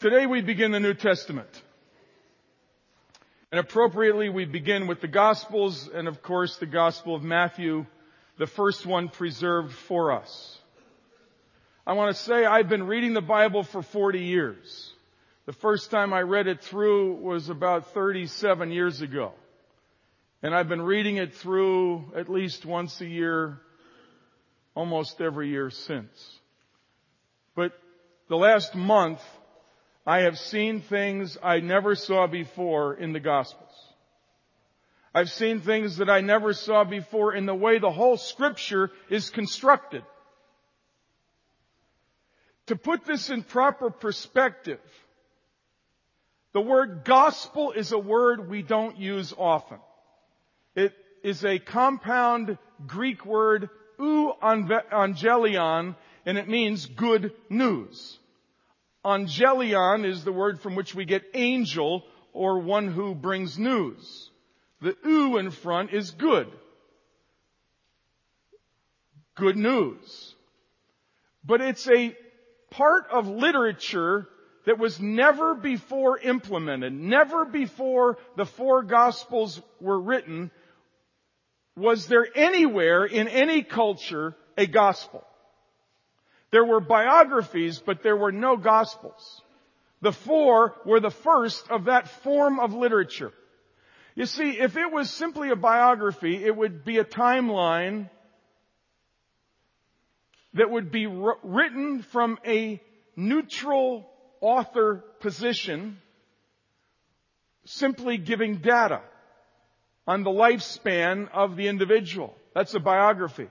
Today 0.00 0.26
we 0.26 0.42
begin 0.42 0.70
the 0.70 0.78
New 0.78 0.94
Testament. 0.94 1.48
And 3.50 3.58
appropriately 3.58 4.28
we 4.28 4.44
begin 4.44 4.86
with 4.86 5.00
the 5.00 5.08
Gospels 5.08 5.90
and 5.92 6.06
of 6.06 6.22
course 6.22 6.56
the 6.58 6.66
Gospel 6.66 7.16
of 7.16 7.24
Matthew, 7.24 7.84
the 8.38 8.46
first 8.46 8.86
one 8.86 9.08
preserved 9.08 9.72
for 9.72 10.12
us. 10.12 10.56
I 11.84 11.94
want 11.94 12.14
to 12.14 12.22
say 12.22 12.44
I've 12.46 12.68
been 12.68 12.86
reading 12.86 13.12
the 13.12 13.20
Bible 13.20 13.64
for 13.64 13.82
40 13.82 14.20
years. 14.20 14.92
The 15.46 15.52
first 15.52 15.90
time 15.90 16.12
I 16.12 16.20
read 16.20 16.46
it 16.46 16.62
through 16.62 17.14
was 17.14 17.48
about 17.48 17.92
37 17.92 18.70
years 18.70 19.00
ago. 19.00 19.32
And 20.44 20.54
I've 20.54 20.68
been 20.68 20.82
reading 20.82 21.16
it 21.16 21.34
through 21.34 22.12
at 22.14 22.28
least 22.28 22.64
once 22.64 23.00
a 23.00 23.06
year, 23.06 23.58
almost 24.76 25.20
every 25.20 25.48
year 25.48 25.70
since. 25.70 26.38
But 27.56 27.72
the 28.28 28.36
last 28.36 28.76
month, 28.76 29.20
I 30.08 30.20
have 30.20 30.38
seen 30.38 30.80
things 30.80 31.36
I 31.42 31.60
never 31.60 31.94
saw 31.94 32.26
before 32.26 32.94
in 32.94 33.12
the 33.12 33.20
Gospels. 33.20 33.74
I've 35.14 35.30
seen 35.30 35.60
things 35.60 35.98
that 35.98 36.08
I 36.08 36.22
never 36.22 36.54
saw 36.54 36.84
before 36.84 37.34
in 37.34 37.44
the 37.44 37.54
way 37.54 37.78
the 37.78 37.90
whole 37.90 38.16
scripture 38.16 38.90
is 39.10 39.28
constructed. 39.28 40.02
To 42.68 42.76
put 42.76 43.04
this 43.04 43.28
in 43.28 43.42
proper 43.42 43.90
perspective, 43.90 44.80
the 46.54 46.62
word 46.62 47.04
gospel 47.04 47.72
is 47.72 47.92
a 47.92 47.98
word 47.98 48.48
we 48.48 48.62
don't 48.62 48.96
use 48.96 49.34
often. 49.36 49.78
It 50.74 50.94
is 51.22 51.44
a 51.44 51.58
compound 51.58 52.56
Greek 52.86 53.26
word, 53.26 53.68
euangelion, 53.98 55.96
and 56.24 56.38
it 56.38 56.48
means 56.48 56.86
good 56.86 57.32
news. 57.50 58.18
Angelion 59.04 60.04
is 60.04 60.24
the 60.24 60.32
word 60.32 60.60
from 60.60 60.74
which 60.74 60.94
we 60.94 61.04
get 61.04 61.24
angel 61.34 62.04
or 62.32 62.58
one 62.58 62.88
who 62.88 63.14
brings 63.14 63.58
news. 63.58 64.30
The 64.80 64.96
u 65.04 65.38
in 65.38 65.50
front 65.50 65.92
is 65.92 66.10
good. 66.10 66.48
Good 69.36 69.56
news. 69.56 70.34
But 71.44 71.60
it's 71.60 71.88
a 71.88 72.16
part 72.70 73.08
of 73.10 73.26
literature 73.28 74.28
that 74.66 74.78
was 74.78 75.00
never 75.00 75.54
before 75.54 76.18
implemented, 76.18 76.92
never 76.92 77.44
before 77.44 78.18
the 78.36 78.44
four 78.44 78.82
gospels 78.82 79.60
were 79.80 79.98
written, 79.98 80.50
was 81.76 82.06
there 82.06 82.26
anywhere 82.34 83.04
in 83.04 83.28
any 83.28 83.62
culture 83.62 84.36
a 84.56 84.66
gospel. 84.66 85.24
There 86.50 86.64
were 86.64 86.80
biographies, 86.80 87.78
but 87.78 88.02
there 88.02 88.16
were 88.16 88.32
no 88.32 88.56
gospels. 88.56 89.42
The 90.00 90.12
four 90.12 90.74
were 90.84 91.00
the 91.00 91.10
first 91.10 91.68
of 91.70 91.84
that 91.84 92.08
form 92.22 92.60
of 92.60 92.72
literature. 92.72 93.32
You 94.14 94.26
see, 94.26 94.58
if 94.58 94.76
it 94.76 94.90
was 94.90 95.10
simply 95.10 95.50
a 95.50 95.56
biography, 95.56 96.44
it 96.44 96.56
would 96.56 96.84
be 96.84 96.98
a 96.98 97.04
timeline 97.04 98.10
that 100.54 100.70
would 100.70 100.90
be 100.90 101.06
written 101.06 102.02
from 102.02 102.38
a 102.46 102.82
neutral 103.14 104.10
author 104.40 105.04
position, 105.20 105.98
simply 107.64 108.16
giving 108.16 108.56
data 108.56 109.02
on 110.06 110.22
the 110.22 110.30
lifespan 110.30 111.28
of 111.32 111.56
the 111.56 111.68
individual. 111.68 112.34
That's 112.54 112.74
a 112.74 112.80
biography. 112.80 113.48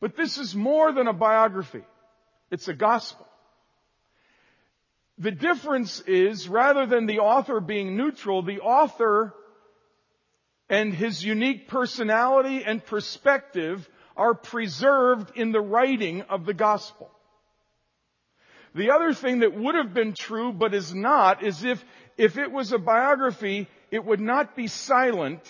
But 0.00 0.16
this 0.16 0.38
is 0.38 0.54
more 0.54 0.92
than 0.92 1.08
a 1.08 1.12
biography. 1.12 1.84
It's 2.50 2.68
a 2.68 2.74
gospel. 2.74 3.26
The 5.18 5.32
difference 5.32 6.00
is 6.00 6.48
rather 6.48 6.86
than 6.86 7.06
the 7.06 7.18
author 7.18 7.60
being 7.60 7.96
neutral, 7.96 8.42
the 8.42 8.60
author 8.60 9.34
and 10.70 10.94
his 10.94 11.24
unique 11.24 11.68
personality 11.68 12.62
and 12.64 12.84
perspective 12.84 13.88
are 14.16 14.34
preserved 14.34 15.36
in 15.36 15.50
the 15.50 15.60
writing 15.60 16.22
of 16.22 16.44
the 16.44 16.54
gospel. 16.54 17.10
The 18.74 18.90
other 18.90 19.12
thing 19.12 19.40
that 19.40 19.54
would 19.54 19.74
have 19.74 19.94
been 19.94 20.12
true 20.12 20.52
but 20.52 20.74
is 20.74 20.94
not 20.94 21.42
is 21.42 21.64
if, 21.64 21.82
if 22.16 22.38
it 22.38 22.52
was 22.52 22.72
a 22.72 22.78
biography, 22.78 23.66
it 23.90 24.04
would 24.04 24.20
not 24.20 24.54
be 24.54 24.68
silent 24.68 25.42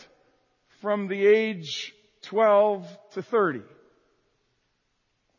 from 0.81 1.09
the 1.09 1.27
age 1.27 1.93
12 2.23 2.87
to 3.13 3.23
30. 3.23 3.63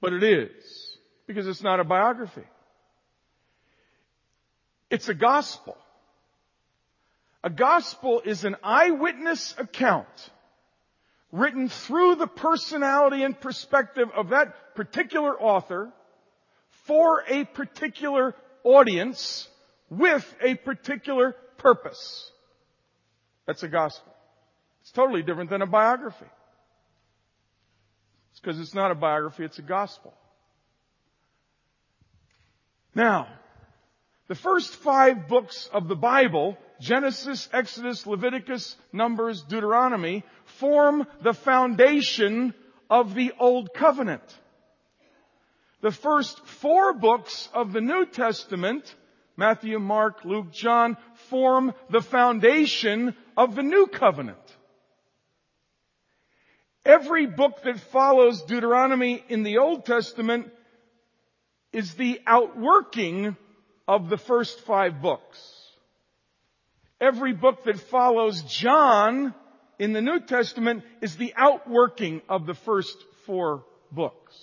But 0.02 0.14
it 0.14 0.24
is, 0.24 0.98
because 1.28 1.48
it's 1.48 1.64
not 1.64 1.80
a 1.80 1.84
biography. 1.84 2.46
It's 4.90 5.10
a 5.10 5.14
gospel. 5.14 5.78
A 7.44 7.50
gospel 7.50 8.22
is 8.26 8.44
an 8.44 8.56
eyewitness 8.64 9.56
account 9.58 10.08
written 11.32 11.70
through 11.70 12.16
the 12.16 12.28
personality 12.28 13.24
and 13.24 13.40
perspective 13.40 14.10
of 14.16 14.30
that 14.30 14.76
particular 14.76 15.40
author 15.40 15.92
for 16.86 17.24
a 17.28 17.46
particular 17.46 18.36
audience 18.64 19.48
with 19.90 20.26
a 20.42 20.56
particular 20.56 21.36
purpose. 21.58 22.32
That's 23.46 23.64
a 23.64 23.68
gospel. 23.68 24.14
It's 24.82 24.92
totally 24.92 25.22
different 25.22 25.50
than 25.50 25.62
a 25.62 25.68
biography. 25.68 26.26
It's 28.40 28.46
because 28.46 28.60
it's 28.62 28.74
not 28.74 28.90
a 28.90 28.96
biography, 28.96 29.44
it's 29.44 29.60
a 29.60 29.62
gospel. 29.62 30.14
Now, 32.96 33.28
the 34.30 34.36
first 34.36 34.74
five 34.76 35.28
books 35.28 35.70
of 35.74 35.90
the 35.90 35.98
Bible, 35.98 36.58
Genesis, 36.80 37.50
Exodus, 37.52 38.08
Leviticus, 38.08 38.78
Numbers, 38.94 39.42
Deuteronomy, 39.42 40.24
form 40.58 41.06
the 41.22 41.34
foundation 41.34 42.54
of 42.90 43.14
the 43.14 43.34
Old 43.40 43.74
Covenant. 43.74 44.24
The 45.82 45.92
first 45.92 46.40
four 46.46 46.94
books 46.94 47.50
of 47.54 47.74
the 47.74 47.82
New 47.82 48.06
Testament, 48.06 48.96
Matthew, 49.36 49.80
Mark, 49.80 50.24
Luke, 50.24 50.54
John, 50.54 50.96
form 51.30 51.74
the 51.90 52.02
foundation 52.02 53.18
of 53.36 53.56
the 53.56 53.64
New 53.64 53.88
Covenant. 53.88 54.49
Every 56.90 57.28
book 57.28 57.62
that 57.66 57.80
follows 57.92 58.42
Deuteronomy 58.42 59.24
in 59.30 59.44
the 59.44 59.60
Old 59.60 59.86
Testament 59.86 60.52
is 61.72 61.94
the 61.94 62.20
outworking 62.26 63.38
of 63.88 64.10
the 64.10 64.18
first 64.18 64.62
five 64.62 65.00
books. 65.00 65.38
Every 67.00 67.34
book 67.34 67.66
that 67.66 67.80
follows 67.80 68.42
John 68.42 69.36
in 69.78 69.94
the 69.94 70.02
New 70.02 70.20
Testament 70.20 70.84
is 71.00 71.16
the 71.16 71.32
outworking 71.38 72.24
of 72.28 72.48
the 72.48 72.56
first 72.56 72.98
four 73.28 73.66
books. 73.92 74.36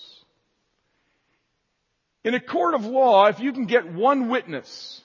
In 2.22 2.34
a 2.34 2.40
court 2.40 2.74
of 2.74 2.84
law, 2.86 3.26
if 3.26 3.40
you 3.40 3.52
can 3.52 3.66
get 3.66 3.92
one 3.92 4.28
witness, 4.28 5.00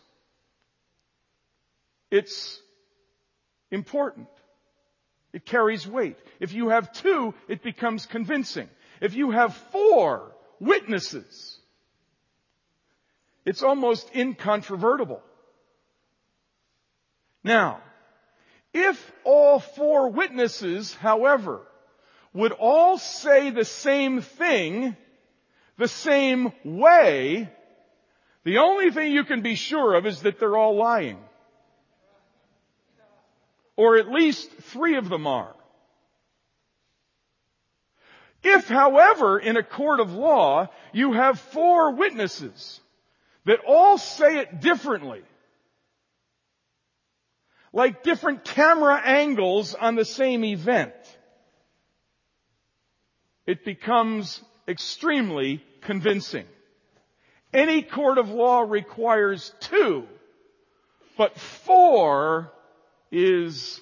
it's 2.12 2.62
important. 3.72 4.28
It 5.34 5.46
carries 5.46 5.88
weight. 5.88 6.18
If 6.40 6.54
you 6.54 6.70
have 6.70 6.92
two, 6.92 7.34
it 7.48 7.64
becomes 7.64 8.06
convincing. 8.06 8.70
If 9.00 9.16
you 9.16 9.32
have 9.32 9.56
four 9.72 10.32
witnesses, 10.60 11.58
it's 13.46 13.64
almost 13.64 14.10
incontrovertible. 14.14 15.22
Now, 17.44 17.82
if 18.74 19.12
all 19.24 19.60
four 19.60 20.10
witnesses, 20.10 20.94
however, 20.94 21.62
would 22.34 22.52
all 22.52 22.98
say 22.98 23.50
the 23.50 23.66
same 23.66 24.22
thing, 24.22 24.96
the 25.78 25.88
same 25.88 26.54
way, 26.64 27.50
the 28.44 28.60
only 28.60 28.92
thing 28.92 29.12
you 29.12 29.24
can 29.24 29.42
be 29.42 29.56
sure 29.56 29.96
of 29.96 30.06
is 30.06 30.22
that 30.22 30.40
they're 30.40 30.58
all 30.58 30.76
lying. 30.76 31.18
Or 33.82 33.98
at 33.98 34.12
least 34.12 34.48
three 34.52 34.96
of 34.98 35.10
them 35.10 35.26
are. 35.26 35.56
If, 38.44 38.68
however, 38.68 39.40
in 39.40 39.58
a 39.58 39.64
court 39.64 40.00
of 40.00 40.14
law, 40.14 40.70
you 40.94 41.14
have 41.14 41.40
four 41.40 41.96
witnesses 41.96 42.80
that 43.46 43.62
all 43.68 43.98
say 43.98 44.38
it 44.38 44.62
differently, 44.62 45.24
like 47.74 48.04
different 48.04 48.44
camera 48.46 49.02
angles 49.04 49.74
on 49.74 49.96
the 49.96 50.06
same 50.06 50.44
event, 50.44 50.94
it 53.48 53.66
becomes 53.66 54.44
extremely 54.68 55.64
convincing. 55.82 56.46
Any 57.52 57.82
court 57.82 58.20
of 58.20 58.30
law 58.30 58.60
requires 58.60 59.52
two, 59.60 60.06
but 61.18 61.36
four 61.40 62.52
is 63.12 63.82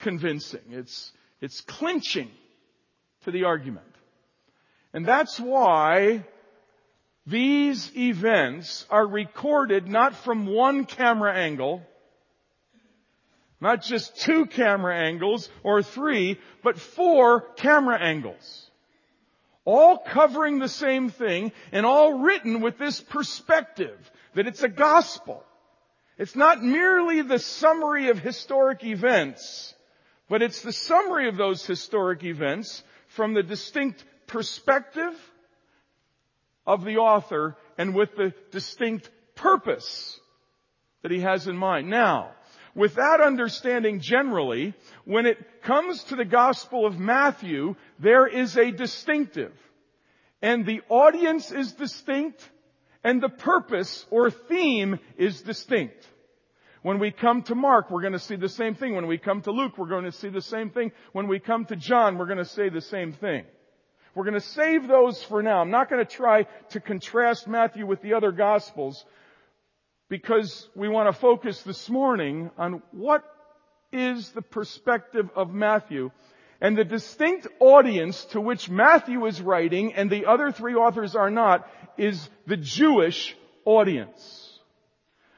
convincing. 0.00 0.62
It's, 0.70 1.12
it's 1.40 1.60
clinching 1.60 2.30
to 3.24 3.30
the 3.30 3.44
argument. 3.44 3.86
And 4.92 5.06
that's 5.06 5.38
why 5.38 6.24
these 7.26 7.94
events 7.96 8.86
are 8.90 9.06
recorded 9.06 9.86
not 9.86 10.14
from 10.14 10.46
one 10.46 10.84
camera 10.84 11.32
angle, 11.32 11.82
not 13.60 13.82
just 13.82 14.16
two 14.20 14.46
camera 14.46 14.96
angles 14.96 15.48
or 15.62 15.82
three, 15.82 16.38
but 16.64 16.78
four 16.78 17.42
camera 17.56 17.98
angles. 18.00 18.70
All 19.64 19.98
covering 19.98 20.58
the 20.58 20.68
same 20.68 21.10
thing 21.10 21.52
and 21.70 21.84
all 21.84 22.20
written 22.20 22.62
with 22.62 22.78
this 22.78 23.00
perspective 23.00 24.10
that 24.34 24.46
it's 24.46 24.62
a 24.62 24.68
gospel. 24.68 25.44
It's 26.20 26.36
not 26.36 26.62
merely 26.62 27.22
the 27.22 27.38
summary 27.38 28.10
of 28.10 28.18
historic 28.18 28.84
events, 28.84 29.74
but 30.28 30.42
it's 30.42 30.60
the 30.60 30.70
summary 30.70 31.28
of 31.28 31.38
those 31.38 31.64
historic 31.64 32.24
events 32.24 32.82
from 33.08 33.32
the 33.32 33.42
distinct 33.42 34.04
perspective 34.26 35.14
of 36.66 36.84
the 36.84 36.98
author 36.98 37.56
and 37.78 37.94
with 37.94 38.16
the 38.16 38.34
distinct 38.50 39.08
purpose 39.34 40.20
that 41.00 41.10
he 41.10 41.20
has 41.20 41.48
in 41.48 41.56
mind. 41.56 41.88
Now, 41.88 42.32
with 42.74 42.96
that 42.96 43.22
understanding 43.22 44.00
generally, 44.00 44.74
when 45.06 45.24
it 45.24 45.62
comes 45.62 46.04
to 46.04 46.16
the 46.16 46.26
Gospel 46.26 46.84
of 46.84 46.98
Matthew, 46.98 47.76
there 47.98 48.26
is 48.26 48.58
a 48.58 48.70
distinctive. 48.70 49.54
And 50.42 50.66
the 50.66 50.82
audience 50.90 51.50
is 51.50 51.72
distinct, 51.72 52.46
and 53.02 53.22
the 53.22 53.28
purpose 53.28 54.06
or 54.10 54.30
theme 54.30 54.98
is 55.16 55.42
distinct. 55.42 56.06
When 56.82 56.98
we 56.98 57.10
come 57.10 57.42
to 57.42 57.54
Mark, 57.54 57.90
we're 57.90 58.00
going 58.00 58.14
to 58.14 58.18
see 58.18 58.36
the 58.36 58.48
same 58.48 58.74
thing. 58.74 58.94
When 58.94 59.06
we 59.06 59.18
come 59.18 59.42
to 59.42 59.50
Luke, 59.50 59.76
we're 59.76 59.88
going 59.88 60.04
to 60.04 60.12
see 60.12 60.30
the 60.30 60.40
same 60.40 60.70
thing. 60.70 60.92
When 61.12 61.28
we 61.28 61.38
come 61.38 61.66
to 61.66 61.76
John, 61.76 62.16
we're 62.16 62.26
going 62.26 62.38
to 62.38 62.44
say 62.44 62.70
the 62.70 62.80
same 62.80 63.12
thing. 63.12 63.44
We're 64.14 64.24
going 64.24 64.34
to 64.34 64.40
save 64.40 64.88
those 64.88 65.22
for 65.22 65.42
now. 65.42 65.60
I'm 65.60 65.70
not 65.70 65.90
going 65.90 66.04
to 66.04 66.10
try 66.10 66.44
to 66.70 66.80
contrast 66.80 67.46
Matthew 67.46 67.86
with 67.86 68.02
the 68.02 68.14
other 68.14 68.32
Gospels 68.32 69.04
because 70.08 70.68
we 70.74 70.88
want 70.88 71.14
to 71.14 71.20
focus 71.20 71.62
this 71.62 71.88
morning 71.88 72.50
on 72.58 72.82
what 72.92 73.22
is 73.92 74.30
the 74.30 74.42
perspective 74.42 75.28
of 75.36 75.50
Matthew 75.52 76.10
and 76.60 76.76
the 76.76 76.84
distinct 76.84 77.46
audience 77.58 78.24
to 78.26 78.40
which 78.40 78.68
Matthew 78.68 79.24
is 79.26 79.40
writing 79.40 79.94
and 79.94 80.10
the 80.10 80.26
other 80.26 80.52
three 80.52 80.74
authors 80.74 81.14
are 81.14 81.30
not 81.30 81.66
is 82.00 82.28
the 82.46 82.56
Jewish 82.56 83.36
audience. 83.66 84.58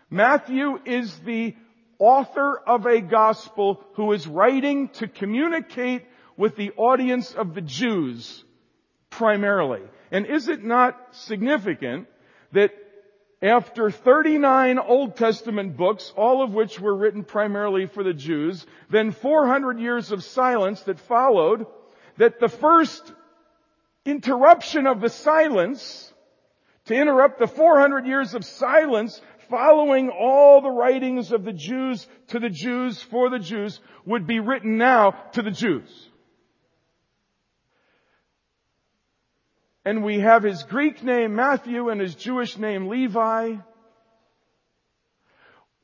Matthew 0.08 0.78
is 0.84 1.18
the 1.20 1.56
author 1.98 2.56
of 2.56 2.86
a 2.86 3.00
gospel 3.00 3.82
who 3.94 4.12
is 4.12 4.26
writing 4.26 4.88
to 4.90 5.08
communicate 5.08 6.04
with 6.36 6.54
the 6.54 6.70
audience 6.76 7.32
of 7.32 7.54
the 7.54 7.60
Jews 7.60 8.44
primarily. 9.10 9.82
And 10.10 10.26
is 10.26 10.48
it 10.48 10.62
not 10.62 10.98
significant 11.12 12.06
that 12.52 12.70
after 13.42 13.90
39 13.90 14.78
Old 14.78 15.16
Testament 15.16 15.76
books, 15.76 16.12
all 16.16 16.44
of 16.44 16.54
which 16.54 16.78
were 16.78 16.94
written 16.94 17.24
primarily 17.24 17.86
for 17.86 18.04
the 18.04 18.14
Jews, 18.14 18.64
then 18.88 19.10
400 19.10 19.80
years 19.80 20.12
of 20.12 20.22
silence 20.22 20.80
that 20.82 21.00
followed, 21.00 21.66
that 22.18 22.38
the 22.38 22.48
first 22.48 23.12
interruption 24.04 24.86
of 24.86 25.00
the 25.00 25.08
silence, 25.08 26.11
to 26.86 26.94
interrupt 26.94 27.38
the 27.38 27.46
400 27.46 28.06
years 28.06 28.34
of 28.34 28.44
silence 28.44 29.20
following 29.48 30.08
all 30.08 30.60
the 30.60 30.70
writings 30.70 31.30
of 31.30 31.44
the 31.44 31.52
Jews 31.52 32.06
to 32.28 32.38
the 32.38 32.48
Jews 32.48 33.02
for 33.02 33.28
the 33.28 33.38
Jews, 33.38 33.80
would 34.06 34.26
be 34.26 34.40
written 34.40 34.78
now 34.78 35.10
to 35.32 35.42
the 35.42 35.50
Jews. 35.50 36.08
And 39.84 40.04
we 40.04 40.20
have 40.20 40.42
his 40.42 40.62
Greek 40.62 41.02
name 41.02 41.34
Matthew 41.34 41.88
and 41.88 42.00
his 42.00 42.14
Jewish 42.14 42.56
name 42.56 42.88
Levi. 42.88 43.56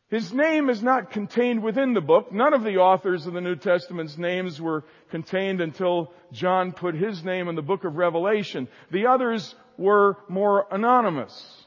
His 0.09 0.33
name 0.33 0.71
is 0.71 0.83
not 0.83 1.11
contained 1.11 1.63
within 1.63 1.93
the 1.93 2.01
book. 2.01 2.33
None 2.33 2.55
of 2.55 2.65
the 2.65 2.79
authors 2.79 3.27
of 3.27 3.35
the 3.35 3.43
New 3.43 3.57
Testament's 3.57 4.17
names 4.17 4.61
were 4.61 4.85
contained 5.11 5.61
until 5.61 6.13
John 6.33 6.73
put 6.73 6.95
his 6.95 7.23
name 7.23 7.49
in 7.49 7.57
the 7.57 7.63
book 7.63 7.85
of 7.85 7.97
Revelation. 7.97 8.69
The 8.91 9.07
others 9.07 9.55
were 9.79 10.17
more 10.29 10.67
anonymous. 10.71 11.65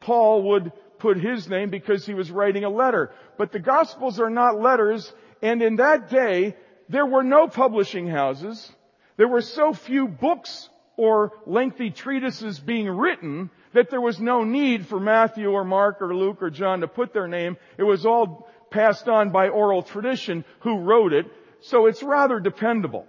Paul 0.00 0.42
would 0.44 0.72
put 0.98 1.18
his 1.18 1.48
name 1.48 1.70
because 1.70 2.06
he 2.06 2.14
was 2.14 2.30
writing 2.30 2.64
a 2.64 2.70
letter. 2.70 3.10
But 3.36 3.52
the 3.52 3.58
Gospels 3.58 4.20
are 4.20 4.30
not 4.30 4.60
letters, 4.60 5.12
and 5.42 5.60
in 5.62 5.76
that 5.76 6.08
day, 6.08 6.56
there 6.88 7.06
were 7.06 7.22
no 7.22 7.48
publishing 7.48 8.06
houses. 8.06 8.70
There 9.16 9.28
were 9.28 9.42
so 9.42 9.72
few 9.72 10.08
books 10.08 10.68
or 10.96 11.32
lengthy 11.46 11.90
treatises 11.90 12.58
being 12.58 12.88
written 12.88 13.50
that 13.72 13.90
there 13.90 14.00
was 14.00 14.20
no 14.20 14.44
need 14.44 14.86
for 14.86 15.00
Matthew 15.00 15.50
or 15.50 15.64
Mark 15.64 16.02
or 16.02 16.14
Luke 16.14 16.42
or 16.42 16.50
John 16.50 16.80
to 16.80 16.88
put 16.88 17.12
their 17.12 17.28
name. 17.28 17.56
It 17.78 17.84
was 17.84 18.04
all 18.04 18.48
passed 18.70 19.08
on 19.08 19.30
by 19.30 19.48
oral 19.48 19.82
tradition 19.82 20.44
who 20.60 20.80
wrote 20.80 21.12
it. 21.12 21.26
So 21.60 21.86
it's 21.86 22.02
rather 22.02 22.40
dependable 22.40 23.06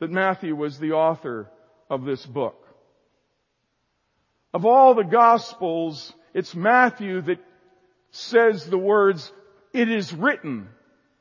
that 0.00 0.10
Matthew 0.10 0.54
was 0.54 0.78
the 0.78 0.92
author 0.92 1.50
of 1.90 2.04
this 2.04 2.24
book. 2.24 2.63
Of 4.54 4.64
all 4.64 4.94
the 4.94 5.02
gospels, 5.02 6.14
it's 6.32 6.54
Matthew 6.54 7.20
that 7.22 7.40
says 8.12 8.64
the 8.64 8.78
words, 8.78 9.32
it 9.72 9.90
is 9.90 10.14
written 10.14 10.68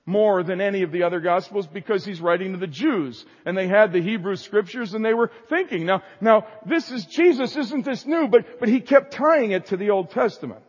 more 0.06 0.44
than 0.44 0.62
any 0.62 0.84
of 0.84 0.92
the 0.92 1.02
other 1.02 1.20
gospels 1.20 1.66
because 1.66 2.06
he's 2.06 2.22
writing 2.22 2.52
to 2.52 2.60
the 2.60 2.68
Jews. 2.68 3.26
And 3.44 3.58
they 3.58 3.68
had 3.68 3.92
the 3.92 4.02
Hebrew 4.02 4.36
scriptures 4.36 4.94
and 4.94 5.04
they 5.04 5.16
were 5.16 5.32
thinking. 5.50 5.88
Now 5.88 6.04
now 6.22 6.46
this 6.68 6.92
is 6.92 7.06
Jesus 7.06 7.56
isn't 7.56 7.86
this 7.86 8.06
new 8.06 8.28
but 8.28 8.60
but 8.60 8.70
he 8.70 8.82
kept 8.82 9.14
tying 9.14 9.52
it 9.52 9.68
to 9.68 9.78
the 9.78 9.90
Old 9.90 10.12
Testament. 10.12 10.62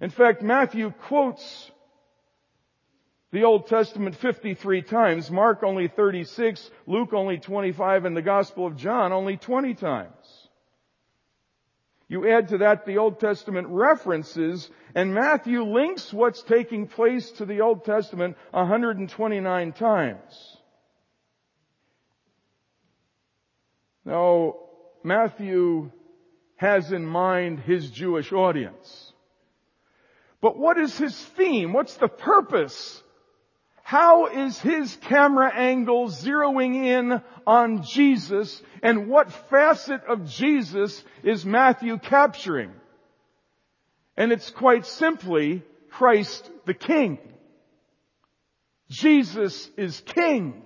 In 0.00 0.10
fact 0.10 0.42
Matthew 0.42 0.92
quotes 1.02 1.70
the 3.30 3.44
Old 3.44 3.68
Testament 3.68 4.16
53 4.16 4.82
times 4.82 5.30
Mark 5.30 5.62
only 5.62 5.86
36 5.86 6.70
Luke 6.86 7.12
only 7.12 7.38
25 7.38 8.06
and 8.06 8.16
the 8.16 8.22
Gospel 8.22 8.66
of 8.66 8.76
John 8.76 9.12
only 9.12 9.36
20 9.36 9.74
times 9.74 10.39
you 12.10 12.28
add 12.28 12.48
to 12.48 12.58
that 12.58 12.84
the 12.84 12.98
Old 12.98 13.20
Testament 13.20 13.68
references, 13.70 14.68
and 14.96 15.14
Matthew 15.14 15.62
links 15.62 16.12
what's 16.12 16.42
taking 16.42 16.88
place 16.88 17.30
to 17.32 17.46
the 17.46 17.60
Old 17.60 17.84
Testament 17.84 18.36
129 18.50 19.72
times. 19.72 20.56
Now, 24.04 24.56
Matthew 25.04 25.92
has 26.56 26.90
in 26.90 27.06
mind 27.06 27.60
his 27.60 27.88
Jewish 27.88 28.32
audience. 28.32 29.12
But 30.40 30.58
what 30.58 30.78
is 30.78 30.98
his 30.98 31.16
theme? 31.16 31.72
What's 31.72 31.96
the 31.96 32.08
purpose 32.08 33.04
how 33.90 34.26
is 34.26 34.56
his 34.60 34.94
camera 35.08 35.52
angle 35.52 36.10
zeroing 36.10 36.76
in 36.76 37.20
on 37.44 37.82
Jesus 37.82 38.62
and 38.84 39.08
what 39.08 39.32
facet 39.50 40.04
of 40.04 40.28
Jesus 40.28 41.02
is 41.24 41.44
Matthew 41.44 41.98
capturing? 41.98 42.70
And 44.16 44.30
it's 44.30 44.48
quite 44.48 44.86
simply 44.86 45.64
Christ 45.90 46.48
the 46.66 46.72
King. 46.72 47.18
Jesus 48.88 49.68
is 49.76 50.00
King. 50.02 50.62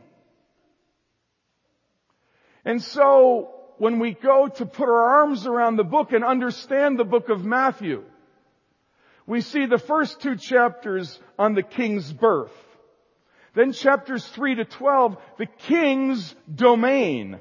And 2.62 2.83
so 2.83 3.54
when 3.78 4.00
we 4.00 4.12
go 4.12 4.49
to 4.49 4.66
put 4.66 4.87
our 4.87 5.21
arms 5.21 5.47
around 5.47 5.76
the 5.76 5.83
book 5.83 6.12
and 6.12 6.23
understand 6.23 6.99
the 6.99 7.04
book 7.04 7.31
of 7.31 7.43
Matthew, 7.43 8.04
we 9.26 9.40
see 9.40 9.64
the 9.64 9.78
first 9.78 10.21
two 10.21 10.37
chapters 10.37 11.19
on 11.38 11.54
the 11.54 11.62
King's 11.62 12.12
birth. 12.12 12.52
Then 13.54 13.73
chapters 13.73 14.26
3 14.26 14.56
to 14.56 14.64
12, 14.64 15.16
the 15.38 15.46
king's 15.46 16.34
domain. 16.52 17.40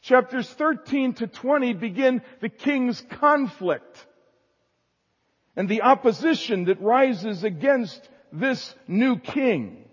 Chapters 0.00 0.48
13 0.48 1.12
to 1.14 1.26
20 1.26 1.74
begin 1.74 2.22
the 2.40 2.48
king's 2.48 3.02
conflict 3.02 4.06
and 5.56 5.68
the 5.68 5.82
opposition 5.82 6.64
that 6.64 6.80
rises 6.80 7.44
against 7.44 8.08
this 8.32 8.74
new 8.88 9.18
king. 9.18 9.84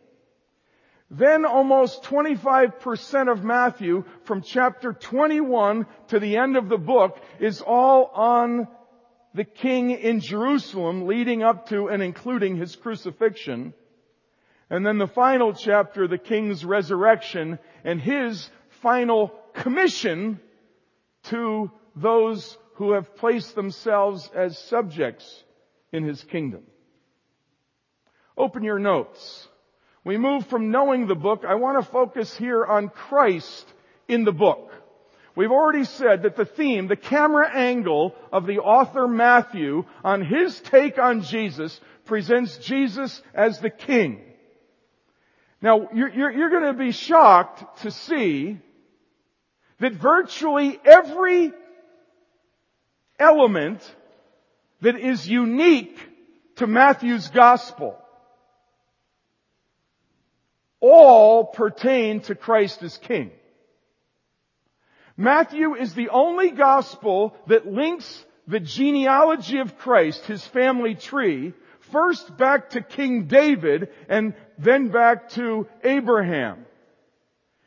Then 1.10 1.46
almost 1.46 2.04
25% 2.04 3.32
of 3.32 3.44
Matthew 3.44 4.06
from 4.24 4.42
chapter 4.42 4.94
21 4.94 5.86
to 6.10 6.20
the 6.20 6.38
end 6.38 6.56
of 6.56 6.70
the 6.70 6.78
book 6.78 7.20
is 7.40 7.62
all 7.62 8.06
on 8.14 8.68
the 9.34 9.46
king 9.46 9.92
in 9.92 10.20
Jerusalem 10.22 11.06
leading 11.08 11.44
up 11.44 11.70
to 11.70 11.88
and 11.88 12.02
including 12.02 12.56
his 12.56 12.76
crucifixion. 12.76 13.74
And 14.70 14.86
then 14.86 14.98
the 14.98 15.08
final 15.08 15.54
chapter, 15.54 16.08
the 16.08 16.18
king's 16.18 16.66
resurrection 16.66 17.60
and 17.84 18.02
his 18.02 18.50
final 18.82 19.32
commission 19.54 20.40
to 21.24 21.72
those 21.96 22.58
who 22.76 22.92
have 22.92 23.16
placed 23.16 23.56
themselves 23.56 24.30
as 24.36 24.58
subjects 24.58 25.44
in 25.92 26.04
his 26.04 26.24
kingdom. 26.24 26.64
Open 28.38 28.64
your 28.64 28.78
notes. 28.78 29.48
We 30.04 30.18
move 30.18 30.46
from 30.48 30.70
knowing 30.70 31.08
the 31.08 31.16
book. 31.16 31.44
I 31.48 31.56
want 31.56 31.84
to 31.84 31.92
focus 31.92 32.36
here 32.38 32.64
on 32.64 32.90
Christ 32.90 33.74
in 34.08 34.26
the 34.26 34.32
book. 34.32 34.72
We've 35.36 35.52
already 35.52 35.86
said 35.86 36.24
that 36.24 36.36
the 36.36 36.46
theme, 36.46 36.88
the 36.88 36.96
camera 36.96 37.50
angle 37.54 38.16
of 38.32 38.46
the 38.48 38.60
author 38.60 39.08
Matthew 39.08 39.86
on 40.04 40.24
his 40.24 40.60
take 40.62 40.98
on 40.98 41.24
Jesus 41.24 41.80
presents 42.06 42.58
Jesus 42.58 43.22
as 43.34 43.60
the 43.60 43.70
king. 43.70 44.22
Now, 45.62 45.90
you're, 45.94 46.10
you're, 46.10 46.32
you're 46.32 46.50
going 46.50 46.72
to 46.72 46.74
be 46.74 46.92
shocked 46.92 47.82
to 47.82 47.92
see 47.92 48.60
that 49.80 49.94
virtually 49.94 50.80
every 50.86 51.52
element 53.20 53.82
that 54.82 54.96
is 54.96 55.28
unique 55.28 55.98
to 56.58 56.68
Matthew's 56.68 57.30
gospel 57.30 57.98
all 60.80 61.46
pertain 61.46 62.22
to 62.22 62.36
Christ 62.36 62.84
as 62.84 62.98
king. 62.98 63.32
Matthew 65.16 65.76
is 65.76 65.96
the 65.96 66.10
only 66.10 66.52
gospel 66.52 67.36
that 67.48 67.66
links 67.66 68.24
the 68.48 68.60
genealogy 68.60 69.58
of 69.58 69.78
Christ, 69.78 70.26
his 70.26 70.46
family 70.46 70.94
tree, 70.94 71.54
first 71.92 72.38
back 72.38 72.72
to 72.72 72.82
King 72.82 73.26
David 73.26 73.90
and 74.10 74.34
then 74.58 74.90
back 74.90 75.30
to 75.32 75.68
Abraham. 75.84 76.66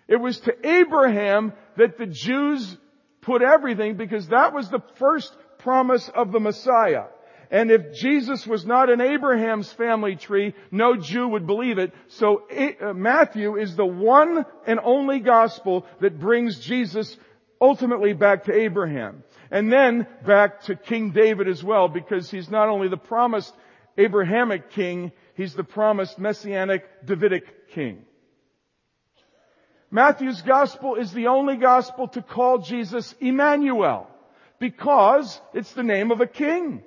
It 0.09 0.17
was 0.17 0.41
to 0.41 0.55
Abraham 0.69 1.53
that 1.77 1.97
the 1.97 2.07
Jews 2.07 2.77
put 3.21 3.43
everything 3.43 3.97
because 3.97 4.29
that 4.29 4.53
was 4.53 4.69
the 4.69 4.83
first 4.99 5.33
promise 5.59 6.09
of 6.15 6.33
the 6.33 6.41
Messiah. 6.41 7.05
And 7.51 7.71
if 7.71 7.95
Jesus 7.95 8.47
was 8.47 8.65
not 8.65 8.91
in 8.91 9.01
Abraham's 9.01 9.73
family 9.73 10.15
tree, 10.15 10.55
no 10.71 10.97
Jew 10.97 11.27
would 11.29 11.47
believe 11.47 11.79
it. 11.79 11.93
So 12.09 12.43
uh, 12.49 12.93
Matthew 12.93 13.57
is 13.57 13.75
the 13.75 13.87
one 13.87 14.45
and 14.67 14.79
only 14.83 15.19
gospel 15.19 15.85
that 16.01 16.21
brings 16.21 16.61
Jesus 16.61 17.17
ultimately 17.61 18.13
back 18.13 18.45
to 18.45 18.55
Abraham. 18.55 19.25
And 19.51 19.73
then 19.73 20.07
back 20.25 20.63
to 20.63 20.77
King 20.77 21.11
David 21.11 21.49
as 21.49 21.63
well, 21.63 21.89
because 21.89 22.31
he's 22.31 22.49
not 22.49 22.69
only 22.69 22.89
the 22.89 22.97
promised 22.97 23.53
Abrahamic 24.01 24.71
king, 24.71 25.13
he's 25.35 25.55
the 25.55 25.65
promised 25.65 26.19
messianic 26.19 27.05
Davidic 27.05 27.69
king. 27.71 28.05
Matthew's 29.91 30.41
gospel 30.43 30.95
is 30.95 31.13
the 31.13 31.27
only 31.27 31.57
gospel 31.57 32.09
to 32.09 32.23
call 32.23 32.59
Jesus 32.59 33.15
Emmanuel, 33.21 34.09
because 34.59 35.41
it's 35.53 35.73
the 35.73 35.83
name 35.83 36.11
of 36.11 36.21
a 36.21 36.27
king. 36.27 36.83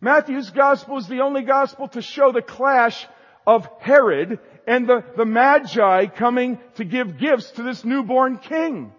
Matthew's 0.00 0.50
gospel 0.50 0.98
is 0.98 1.08
the 1.08 1.20
only 1.20 1.42
gospel 1.42 1.88
to 1.88 2.02
show 2.02 2.32
the 2.32 2.42
clash 2.42 3.06
of 3.46 3.68
Herod 3.80 4.40
and 4.66 4.86
the, 4.86 5.04
the 5.16 5.24
Magi 5.24 6.06
coming 6.06 6.58
to 6.74 6.84
give 6.84 7.18
gifts 7.18 7.52
to 7.52 7.62
this 7.62 7.84
newborn 7.84 8.38
king. 8.38 8.92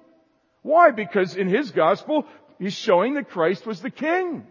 Why? 0.63 0.91
Because 0.91 1.35
in 1.35 1.49
his 1.49 1.71
gospel, 1.71 2.25
he's 2.57 2.73
showing 2.73 3.13
that 3.13 3.29
Christ 3.29 3.65
was 3.65 3.81
the 3.81 3.91
king. 3.91 4.47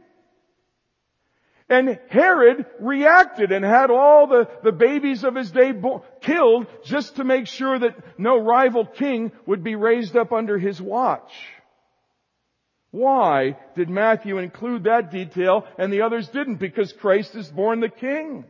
And 1.69 1.99
Herod 2.09 2.65
reacted 2.79 3.51
and 3.51 3.65
had 3.65 3.91
all 3.91 4.29
the, 4.29 4.49
the 4.63 4.73
babies 4.73 5.25
of 5.25 5.35
his 5.35 5.51
day 5.51 5.73
bo- 5.73 6.05
killed 6.21 6.67
just 6.85 7.17
to 7.17 7.25
make 7.25 7.49
sure 7.49 7.79
that 7.79 7.97
no 8.19 8.39
rival 8.39 8.87
king 8.87 9.33
would 9.47 9.65
be 9.65 9.75
raised 9.75 10.17
up 10.17 10.33
under 10.33 10.59
his 10.59 10.81
watch. 10.81 11.33
Why 12.93 13.59
did 13.75 13.91
Matthew 13.91 14.39
include 14.39 14.85
that 14.85 15.11
detail 15.11 15.67
and 15.77 15.93
the 15.93 16.03
others 16.03 16.29
didn't? 16.29 16.57
Because 16.57 16.93
Christ 16.93 17.35
is 17.35 17.49
born 17.49 17.81
the 17.81 17.89
king 17.89 18.45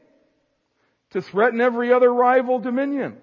to 1.11 1.23
threaten 1.23 1.61
every 1.61 1.92
other 1.92 2.12
rival 2.12 2.58
dominion. 2.58 3.16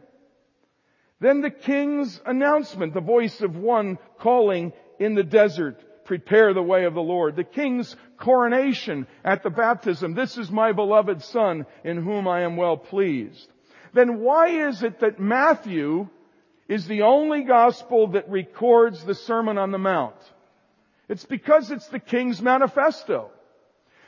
Then 1.20 1.42
the 1.42 1.52
king's 1.52 2.20
announcement, 2.26 2.94
the 2.94 3.00
voice 3.00 3.42
of 3.42 3.56
one 3.56 4.00
calling 4.20 4.74
in 5.00 5.14
the 5.14 5.24
desert, 5.24 5.78
prepare 6.06 6.54
the 6.54 6.62
way 6.62 6.86
of 6.86 6.94
the 6.94 7.02
Lord. 7.02 7.36
The 7.36 7.44
king's 7.44 7.96
coronation 8.18 9.08
at 9.24 9.44
the 9.44 9.50
baptism, 9.50 10.14
this 10.14 10.38
is 10.38 10.52
my 10.52 10.72
beloved 10.72 11.22
son 11.24 11.66
in 11.84 12.02
whom 12.02 12.28
I 12.28 12.42
am 12.42 12.58
well 12.58 12.78
pleased. 12.78 13.48
Then 13.94 14.20
why 14.20 14.68
is 14.68 14.84
it 14.84 15.00
that 15.02 15.20
Matthew 15.20 16.08
is 16.68 16.88
the 16.88 17.04
only 17.04 17.44
gospel 17.44 18.08
that 18.08 18.30
records 18.30 19.04
the 19.04 19.16
Sermon 19.16 19.58
on 19.58 19.72
the 19.72 19.78
Mount? 19.78 20.16
It's 21.10 21.26
because 21.26 21.70
it's 21.70 21.88
the 21.88 22.00
king's 22.00 22.42
manifesto. 22.42 23.30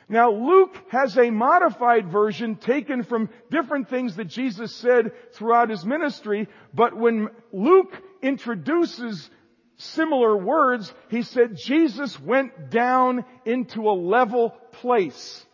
Now 0.08 0.32
Luke 0.32 0.76
has 0.90 1.18
a 1.18 1.32
modified 1.32 2.12
version 2.12 2.56
taken 2.56 3.04
from 3.04 3.30
different 3.50 3.90
things 3.90 4.16
that 4.16 4.26
Jesus 4.28 4.74
said 4.76 5.12
throughout 5.34 5.70
his 5.70 5.84
ministry, 5.84 6.48
but 6.74 6.96
when 6.96 7.30
Luke 7.52 7.94
introduces 8.22 9.30
similar 9.78 10.36
words, 10.36 10.94
he 11.10 11.24
said 11.24 11.58
Jesus 11.58 12.20
went 12.20 12.70
down 12.70 13.26
into 13.46 13.90
a 13.90 13.92
level 13.92 14.52
place. 14.72 15.46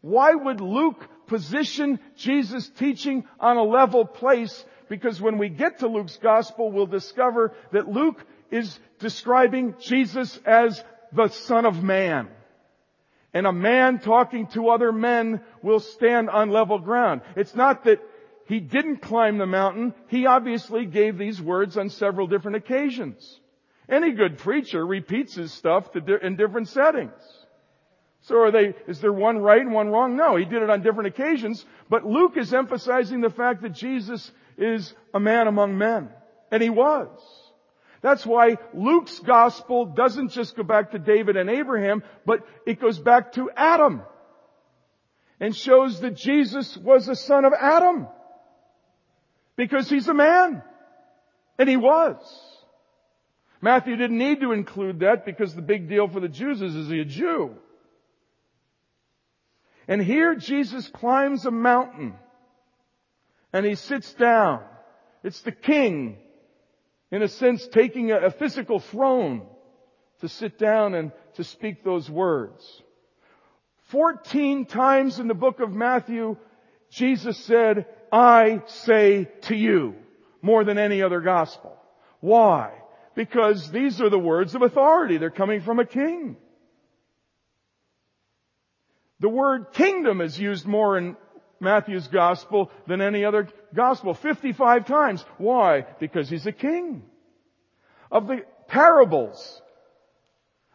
Why 0.00 0.34
would 0.34 0.60
Luke 0.60 1.08
position 1.26 2.00
Jesus 2.16 2.68
teaching 2.68 3.24
on 3.38 3.56
a 3.56 3.62
level 3.62 4.04
place? 4.04 4.64
Because 4.88 5.20
when 5.20 5.38
we 5.38 5.48
get 5.48 5.78
to 5.78 5.88
Luke's 5.88 6.16
gospel, 6.16 6.70
we'll 6.70 6.86
discover 6.86 7.54
that 7.72 7.88
Luke 7.88 8.24
is 8.50 8.78
describing 8.98 9.74
Jesus 9.80 10.38
as 10.44 10.82
the 11.12 11.28
Son 11.28 11.64
of 11.64 11.82
Man. 11.82 12.28
And 13.34 13.46
a 13.46 13.52
man 13.52 13.98
talking 13.98 14.46
to 14.48 14.68
other 14.68 14.92
men 14.92 15.40
will 15.62 15.80
stand 15.80 16.28
on 16.28 16.50
level 16.50 16.78
ground. 16.78 17.22
It's 17.34 17.54
not 17.54 17.84
that 17.84 18.00
he 18.46 18.60
didn't 18.60 18.98
climb 18.98 19.38
the 19.38 19.46
mountain. 19.46 19.94
He 20.08 20.26
obviously 20.26 20.84
gave 20.84 21.16
these 21.16 21.40
words 21.40 21.78
on 21.78 21.88
several 21.88 22.26
different 22.26 22.58
occasions. 22.58 23.40
Any 23.92 24.12
good 24.12 24.38
preacher 24.38 24.84
repeats 24.84 25.34
his 25.34 25.52
stuff 25.52 25.94
in 25.94 26.36
different 26.36 26.68
settings. 26.68 27.12
So 28.22 28.40
are 28.40 28.50
they, 28.50 28.74
is 28.88 29.02
there 29.02 29.12
one 29.12 29.38
right 29.38 29.60
and 29.60 29.72
one 29.72 29.90
wrong? 29.90 30.16
No, 30.16 30.34
he 30.36 30.46
did 30.46 30.62
it 30.62 30.70
on 30.70 30.82
different 30.82 31.08
occasions, 31.08 31.62
but 31.90 32.06
Luke 32.06 32.38
is 32.38 32.54
emphasizing 32.54 33.20
the 33.20 33.28
fact 33.28 33.60
that 33.60 33.74
Jesus 33.74 34.32
is 34.56 34.94
a 35.12 35.20
man 35.20 35.46
among 35.46 35.76
men. 35.76 36.08
And 36.50 36.62
he 36.62 36.70
was. 36.70 37.10
That's 38.00 38.24
why 38.24 38.56
Luke's 38.72 39.18
gospel 39.18 39.84
doesn't 39.84 40.30
just 40.30 40.56
go 40.56 40.62
back 40.62 40.92
to 40.92 40.98
David 40.98 41.36
and 41.36 41.50
Abraham, 41.50 42.02
but 42.24 42.46
it 42.66 42.80
goes 42.80 42.98
back 42.98 43.32
to 43.32 43.50
Adam. 43.54 44.00
And 45.38 45.54
shows 45.54 46.00
that 46.00 46.16
Jesus 46.16 46.78
was 46.78 47.08
a 47.08 47.16
son 47.16 47.44
of 47.44 47.52
Adam. 47.52 48.06
Because 49.56 49.90
he's 49.90 50.08
a 50.08 50.14
man. 50.14 50.62
And 51.58 51.68
he 51.68 51.76
was. 51.76 52.51
Matthew 53.62 53.96
didn't 53.96 54.18
need 54.18 54.40
to 54.40 54.52
include 54.52 55.00
that 55.00 55.24
because 55.24 55.54
the 55.54 55.62
big 55.62 55.88
deal 55.88 56.08
for 56.08 56.20
the 56.20 56.28
Jews 56.28 56.60
is, 56.60 56.74
is 56.74 56.88
he 56.88 57.00
a 57.00 57.04
Jew? 57.04 57.54
And 59.88 60.02
here 60.02 60.34
Jesus 60.34 60.88
climbs 60.88 61.46
a 61.46 61.50
mountain 61.50 62.14
and 63.52 63.64
he 63.64 63.76
sits 63.76 64.12
down. 64.14 64.62
It's 65.22 65.40
the 65.42 65.52
king 65.52 66.18
in 67.12 67.22
a 67.22 67.28
sense, 67.28 67.68
taking 67.68 68.10
a, 68.10 68.18
a 68.18 68.30
physical 68.30 68.80
throne 68.80 69.42
to 70.22 70.28
sit 70.28 70.58
down 70.58 70.94
and 70.94 71.12
to 71.34 71.44
speak 71.44 71.84
those 71.84 72.10
words. 72.10 72.82
Fourteen 73.90 74.64
times 74.64 75.18
in 75.18 75.28
the 75.28 75.34
book 75.34 75.60
of 75.60 75.70
Matthew, 75.70 76.36
Jesus 76.90 77.36
said, 77.44 77.86
I 78.10 78.62
say 78.66 79.28
to 79.42 79.54
you, 79.54 79.94
more 80.40 80.64
than 80.64 80.78
any 80.78 81.02
other 81.02 81.20
gospel. 81.20 81.76
Why? 82.20 82.72
Because 83.14 83.70
these 83.70 84.00
are 84.00 84.08
the 84.08 84.18
words 84.18 84.54
of 84.54 84.62
authority. 84.62 85.18
They're 85.18 85.30
coming 85.30 85.60
from 85.60 85.78
a 85.78 85.86
king. 85.86 86.36
The 89.20 89.28
word 89.28 89.72
kingdom 89.72 90.20
is 90.20 90.38
used 90.38 90.66
more 90.66 90.98
in 90.98 91.16
Matthew's 91.60 92.08
gospel 92.08 92.70
than 92.88 93.00
any 93.00 93.24
other 93.24 93.48
gospel. 93.74 94.14
55 94.14 94.86
times. 94.86 95.24
Why? 95.38 95.86
Because 96.00 96.28
he's 96.28 96.46
a 96.46 96.52
king. 96.52 97.02
Of 98.10 98.26
the 98.26 98.44
parables, 98.66 99.62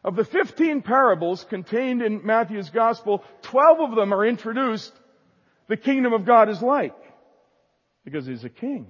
of 0.04 0.16
the 0.16 0.24
15 0.24 0.82
parables 0.82 1.46
contained 1.50 2.02
in 2.02 2.26
Matthew's 2.26 2.70
gospel, 2.70 3.24
12 3.42 3.92
of 3.92 3.96
them 3.96 4.14
are 4.14 4.26
introduced, 4.26 4.94
the 5.68 5.78
kingdom 5.78 6.14
of 6.14 6.26
God 6.26 6.50
is 6.50 6.62
like. 6.62 6.96
Because 8.06 8.26
he's 8.26 8.46
a 8.46 8.50
king. 8.50 8.88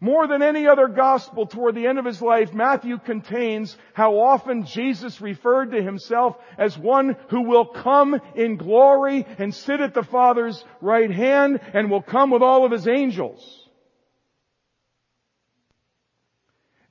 More 0.00 0.28
than 0.28 0.42
any 0.42 0.68
other 0.68 0.86
gospel 0.86 1.46
toward 1.46 1.74
the 1.74 1.88
end 1.88 1.98
of 1.98 2.04
his 2.04 2.22
life, 2.22 2.54
Matthew 2.54 2.98
contains 2.98 3.76
how 3.94 4.20
often 4.20 4.64
Jesus 4.64 5.20
referred 5.20 5.72
to 5.72 5.82
himself 5.82 6.36
as 6.56 6.78
one 6.78 7.16
who 7.30 7.42
will 7.42 7.64
come 7.64 8.20
in 8.36 8.56
glory 8.56 9.26
and 9.38 9.52
sit 9.52 9.80
at 9.80 9.94
the 9.94 10.04
Father's 10.04 10.64
right 10.80 11.10
hand 11.10 11.60
and 11.74 11.90
will 11.90 12.02
come 12.02 12.30
with 12.30 12.42
all 12.42 12.64
of 12.64 12.70
his 12.70 12.86
angels. 12.86 13.68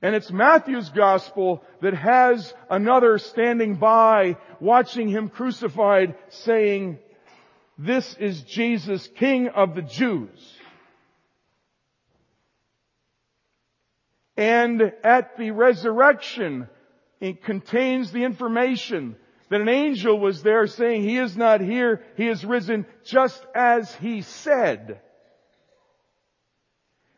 And 0.02 0.14
it's 0.14 0.30
Matthew's 0.30 0.90
gospel 0.90 1.64
that 1.80 1.94
has 1.94 2.52
another 2.70 3.18
standing 3.18 3.76
by, 3.76 4.36
watching 4.60 5.08
him 5.08 5.30
crucified, 5.30 6.14
saying, 6.28 6.98
this 7.78 8.16
is 8.18 8.42
Jesus, 8.42 9.08
King 9.16 9.48
of 9.48 9.74
the 9.74 9.82
Jews. 9.82 10.57
And 14.38 14.92
at 15.02 15.36
the 15.36 15.50
resurrection, 15.50 16.68
it 17.18 17.42
contains 17.42 18.12
the 18.12 18.22
information 18.22 19.16
that 19.50 19.60
an 19.60 19.68
angel 19.68 20.16
was 20.16 20.44
there 20.44 20.68
saying, 20.68 21.02
He 21.02 21.18
is 21.18 21.36
not 21.36 21.60
here, 21.60 22.04
He 22.16 22.28
is 22.28 22.44
risen 22.44 22.86
just 23.04 23.44
as 23.52 23.92
He 23.96 24.22
said. 24.22 25.00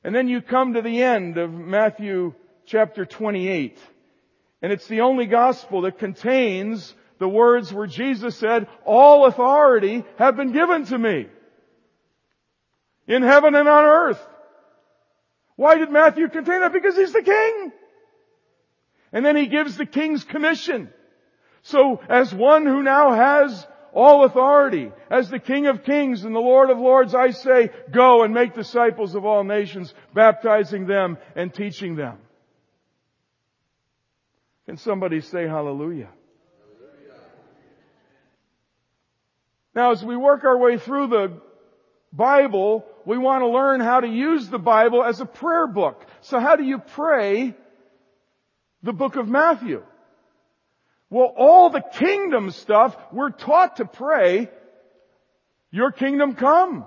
And 0.02 0.14
then 0.14 0.28
you 0.28 0.40
come 0.40 0.72
to 0.72 0.80
the 0.80 1.02
end 1.02 1.36
of 1.36 1.52
Matthew 1.52 2.32
chapter 2.64 3.04
28. 3.04 3.78
And 4.62 4.72
it's 4.72 4.88
the 4.88 5.02
only 5.02 5.26
gospel 5.26 5.82
that 5.82 5.98
contains 5.98 6.94
the 7.18 7.28
words 7.28 7.70
where 7.70 7.86
Jesus 7.86 8.34
said, 8.34 8.66
all 8.86 9.26
authority 9.26 10.04
have 10.16 10.36
been 10.36 10.52
given 10.52 10.86
to 10.86 10.96
me. 10.96 11.26
In 13.06 13.22
heaven 13.22 13.54
and 13.54 13.68
on 13.68 13.84
earth. 13.84 14.26
Why 15.60 15.76
did 15.76 15.90
Matthew 15.90 16.26
contain 16.30 16.60
that? 16.60 16.72
Because 16.72 16.96
he's 16.96 17.12
the 17.12 17.20
king. 17.20 17.70
And 19.12 19.26
then 19.26 19.36
he 19.36 19.46
gives 19.46 19.76
the 19.76 19.84
king's 19.84 20.24
commission. 20.24 20.88
So 21.60 22.00
as 22.08 22.34
one 22.34 22.64
who 22.64 22.82
now 22.82 23.12
has 23.12 23.66
all 23.92 24.24
authority, 24.24 24.90
as 25.10 25.28
the 25.28 25.38
King 25.38 25.66
of 25.66 25.84
Kings 25.84 26.24
and 26.24 26.34
the 26.34 26.40
Lord 26.40 26.70
of 26.70 26.78
Lords, 26.78 27.14
I 27.14 27.32
say, 27.32 27.68
go 27.90 28.22
and 28.22 28.32
make 28.32 28.54
disciples 28.54 29.14
of 29.14 29.26
all 29.26 29.44
nations, 29.44 29.92
baptizing 30.14 30.86
them 30.86 31.18
and 31.36 31.52
teaching 31.52 31.94
them. 31.94 32.16
Can 34.64 34.78
somebody 34.78 35.20
say 35.20 35.46
hallelujah? 35.46 36.08
Now 39.74 39.90
as 39.90 40.02
we 40.02 40.16
work 40.16 40.44
our 40.44 40.56
way 40.56 40.78
through 40.78 41.08
the 41.08 41.49
Bible, 42.12 42.84
we 43.04 43.18
want 43.18 43.42
to 43.42 43.48
learn 43.48 43.80
how 43.80 44.00
to 44.00 44.08
use 44.08 44.48
the 44.48 44.58
Bible 44.58 45.04
as 45.04 45.20
a 45.20 45.26
prayer 45.26 45.66
book. 45.66 46.04
So 46.22 46.40
how 46.40 46.56
do 46.56 46.64
you 46.64 46.78
pray 46.78 47.54
the 48.82 48.92
book 48.92 49.16
of 49.16 49.28
Matthew? 49.28 49.82
Well, 51.08 51.32
all 51.36 51.70
the 51.70 51.82
kingdom 51.82 52.50
stuff, 52.50 52.96
we're 53.12 53.30
taught 53.30 53.76
to 53.76 53.84
pray, 53.84 54.48
your 55.70 55.92
kingdom 55.92 56.34
come. 56.34 56.84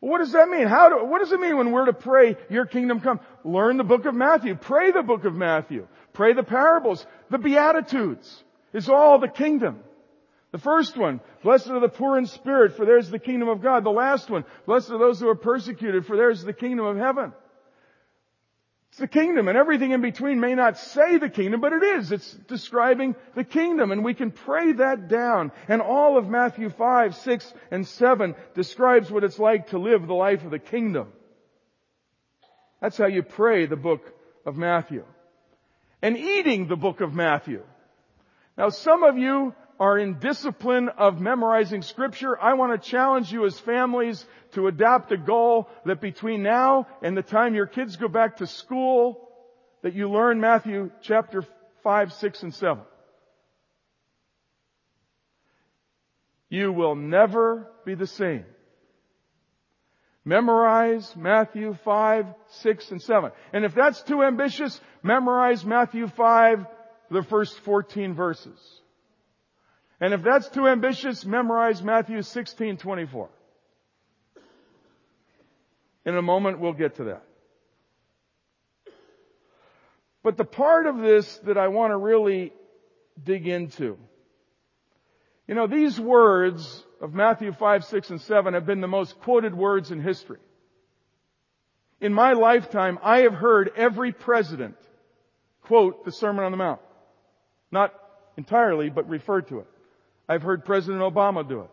what 0.00 0.18
does 0.18 0.32
that 0.32 0.48
mean? 0.48 0.66
How 0.66 0.88
do, 0.88 1.04
what 1.04 1.20
does 1.20 1.32
it 1.32 1.40
mean 1.40 1.56
when 1.56 1.72
we're 1.72 1.86
to 1.86 1.92
pray, 1.92 2.36
your 2.48 2.66
kingdom 2.66 3.00
come? 3.00 3.20
Learn 3.44 3.76
the 3.76 3.84
book 3.84 4.04
of 4.04 4.14
Matthew. 4.14 4.54
Pray 4.54 4.92
the 4.92 5.02
book 5.02 5.24
of 5.24 5.34
Matthew. 5.34 5.86
Pray 6.12 6.32
the 6.32 6.42
parables. 6.42 7.04
The 7.30 7.38
Beatitudes 7.38 8.44
is 8.72 8.88
all 8.88 9.18
the 9.18 9.28
kingdom. 9.28 9.80
The 10.52 10.58
first 10.58 10.96
one, 10.96 11.20
blessed 11.42 11.68
are 11.68 11.80
the 11.80 11.88
poor 11.88 12.18
in 12.18 12.26
spirit, 12.26 12.76
for 12.76 12.84
theirs 12.84 13.06
is 13.06 13.10
the 13.10 13.18
kingdom 13.18 13.48
of 13.48 13.62
God. 13.62 13.84
The 13.84 13.90
last 13.90 14.28
one, 14.28 14.44
blessed 14.66 14.90
are 14.90 14.98
those 14.98 15.20
who 15.20 15.28
are 15.28 15.36
persecuted, 15.36 16.06
for 16.06 16.16
theirs 16.16 16.40
is 16.40 16.44
the 16.44 16.52
kingdom 16.52 16.86
of 16.86 16.96
heaven. 16.96 17.32
It's 18.90 18.98
the 18.98 19.06
kingdom 19.06 19.46
and 19.46 19.56
everything 19.56 19.92
in 19.92 20.02
between 20.02 20.40
may 20.40 20.56
not 20.56 20.76
say 20.76 21.16
the 21.18 21.28
kingdom, 21.28 21.60
but 21.60 21.72
it 21.72 21.82
is. 21.82 22.10
It's 22.10 22.32
describing 22.48 23.14
the 23.36 23.44
kingdom 23.44 23.92
and 23.92 24.04
we 24.04 24.14
can 24.14 24.32
pray 24.32 24.72
that 24.72 25.06
down. 25.06 25.52
And 25.68 25.80
all 25.80 26.18
of 26.18 26.28
Matthew 26.28 26.70
5, 26.70 27.14
6, 27.14 27.54
and 27.70 27.86
7 27.86 28.34
describes 28.54 29.08
what 29.08 29.22
it's 29.22 29.38
like 29.38 29.68
to 29.68 29.78
live 29.78 30.06
the 30.06 30.14
life 30.14 30.44
of 30.44 30.50
the 30.50 30.58
kingdom. 30.58 31.12
That's 32.80 32.96
how 32.96 33.06
you 33.06 33.22
pray 33.22 33.66
the 33.66 33.76
book 33.76 34.02
of 34.44 34.56
Matthew. 34.56 35.04
And 36.02 36.16
eating 36.16 36.66
the 36.66 36.76
book 36.76 37.00
of 37.00 37.14
Matthew. 37.14 37.62
Now 38.58 38.70
some 38.70 39.04
of 39.04 39.16
you 39.16 39.54
are 39.80 39.98
in 39.98 40.18
discipline 40.18 40.90
of 40.90 41.22
memorizing 41.22 41.80
scripture, 41.80 42.38
I 42.38 42.52
want 42.52 42.80
to 42.80 42.90
challenge 42.90 43.32
you 43.32 43.46
as 43.46 43.58
families 43.58 44.24
to 44.52 44.66
adopt 44.66 45.10
a 45.10 45.16
goal 45.16 45.70
that 45.86 46.02
between 46.02 46.42
now 46.42 46.86
and 47.02 47.16
the 47.16 47.22
time 47.22 47.54
your 47.54 47.66
kids 47.66 47.96
go 47.96 48.06
back 48.06 48.36
to 48.36 48.46
school, 48.46 49.26
that 49.82 49.94
you 49.94 50.10
learn 50.10 50.38
Matthew 50.38 50.90
chapter 51.00 51.46
5, 51.82 52.12
6, 52.12 52.42
and 52.42 52.54
7. 52.54 52.82
You 56.50 56.72
will 56.72 56.94
never 56.94 57.66
be 57.86 57.94
the 57.94 58.06
same. 58.06 58.44
Memorize 60.26 61.16
Matthew 61.16 61.72
5, 61.84 62.26
6, 62.48 62.90
and 62.90 63.00
7. 63.00 63.30
And 63.54 63.64
if 63.64 63.74
that's 63.74 64.02
too 64.02 64.22
ambitious, 64.24 64.78
memorize 65.02 65.64
Matthew 65.64 66.06
5, 66.06 66.66
the 67.10 67.22
first 67.22 67.58
14 67.60 68.12
verses. 68.12 68.79
And 70.00 70.14
if 70.14 70.22
that's 70.22 70.48
too 70.48 70.66
ambitious, 70.66 71.26
memorize 71.26 71.82
Matthew 71.82 72.22
16, 72.22 72.78
24. 72.78 73.28
In 76.06 76.16
a 76.16 76.22
moment, 76.22 76.58
we'll 76.58 76.72
get 76.72 76.96
to 76.96 77.04
that. 77.04 77.22
But 80.22 80.36
the 80.36 80.44
part 80.44 80.86
of 80.86 80.98
this 80.98 81.38
that 81.44 81.58
I 81.58 81.68
want 81.68 81.92
to 81.92 81.96
really 81.96 82.52
dig 83.22 83.46
into, 83.46 83.98
you 85.46 85.54
know, 85.54 85.66
these 85.66 86.00
words 86.00 86.84
of 87.00 87.12
Matthew 87.12 87.52
5, 87.52 87.84
6, 87.84 88.10
and 88.10 88.20
7 88.20 88.54
have 88.54 88.66
been 88.66 88.80
the 88.80 88.88
most 88.88 89.18
quoted 89.20 89.54
words 89.54 89.90
in 89.90 90.00
history. 90.00 90.38
In 92.00 92.14
my 92.14 92.32
lifetime, 92.32 92.98
I 93.02 93.20
have 93.20 93.34
heard 93.34 93.70
every 93.76 94.12
president 94.12 94.76
quote 95.62 96.04
the 96.04 96.12
Sermon 96.12 96.44
on 96.44 96.50
the 96.50 96.56
Mount. 96.56 96.80
Not 97.70 97.94
entirely, 98.36 98.88
but 98.88 99.08
refer 99.08 99.42
to 99.42 99.60
it. 99.60 99.66
I've 100.30 100.42
heard 100.42 100.64
President 100.64 101.02
Obama 101.02 101.46
do 101.46 101.62
it. 101.62 101.70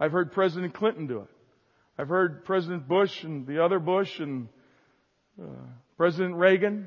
I've 0.00 0.12
heard 0.12 0.32
President 0.32 0.72
Clinton 0.72 1.08
do 1.08 1.18
it. 1.18 1.28
I've 1.98 2.08
heard 2.08 2.42
President 2.46 2.88
Bush 2.88 3.22
and 3.22 3.46
the 3.46 3.62
other 3.62 3.78
Bush 3.78 4.18
and 4.18 4.48
uh, 5.38 5.44
President 5.98 6.34
Reagan. 6.36 6.86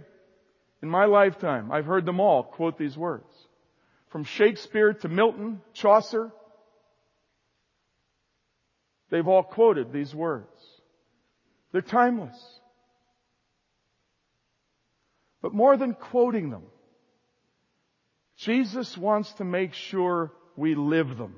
In 0.81 0.89
my 0.89 1.05
lifetime, 1.05 1.71
I've 1.71 1.85
heard 1.85 2.07
them 2.07 2.19
all 2.19 2.41
quote 2.41 2.79
these 2.79 2.97
words. 2.97 3.31
From 4.07 4.23
Shakespeare 4.23 4.93
to 4.93 5.09
Milton, 5.09 5.61
Chaucer, 5.73 6.31
they've 9.11 9.27
all 9.27 9.43
quoted 9.43 9.93
these 9.93 10.15
words. 10.15 10.49
They're 11.71 11.83
timeless. 11.83 12.35
But 15.43 15.53
more 15.53 15.77
than 15.77 15.93
quoting 15.93 16.49
them, 16.49 16.63
Jesus 18.37 18.97
wants 18.97 19.31
to 19.33 19.43
make 19.43 19.73
sure 19.75 20.31
we 20.61 20.75
live 20.75 21.17
them. 21.17 21.33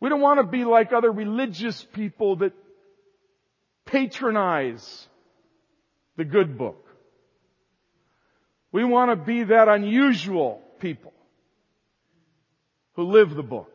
We 0.00 0.08
don't 0.08 0.20
want 0.20 0.40
to 0.40 0.46
be 0.46 0.64
like 0.64 0.92
other 0.92 1.10
religious 1.10 1.86
people 1.92 2.36
that 2.36 2.52
patronize 3.84 5.06
the 6.16 6.24
good 6.24 6.58
book. 6.58 6.84
We 8.72 8.82
want 8.82 9.12
to 9.12 9.16
be 9.16 9.44
that 9.44 9.68
unusual 9.68 10.60
people 10.80 11.12
who 12.94 13.04
live 13.04 13.32
the 13.36 13.44
book. 13.44 13.70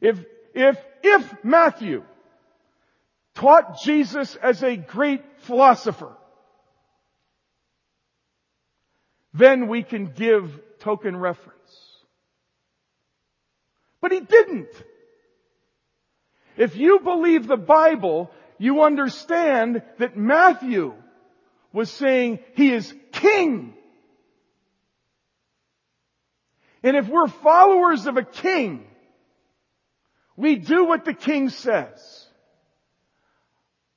If, 0.00 0.18
if, 0.54 0.78
if 1.02 1.44
Matthew 1.44 2.02
taught 3.34 3.82
Jesus 3.82 4.36
as 4.36 4.62
a 4.62 4.76
great 4.76 5.22
philosopher, 5.40 6.16
then 9.38 9.68
we 9.68 9.82
can 9.82 10.06
give 10.06 10.60
token 10.78 11.16
reference. 11.16 11.56
But 14.00 14.12
he 14.12 14.20
didn't. 14.20 14.70
If 16.56 16.76
you 16.76 17.00
believe 17.00 17.46
the 17.46 17.56
Bible, 17.56 18.30
you 18.58 18.82
understand 18.82 19.82
that 19.98 20.16
Matthew 20.16 20.94
was 21.72 21.90
saying 21.90 22.38
he 22.54 22.72
is 22.72 22.94
king. 23.12 23.74
And 26.82 26.96
if 26.96 27.08
we're 27.08 27.28
followers 27.28 28.06
of 28.06 28.16
a 28.16 28.22
king, 28.22 28.86
we 30.36 30.56
do 30.56 30.84
what 30.84 31.04
the 31.04 31.14
king 31.14 31.50
says. 31.50 32.26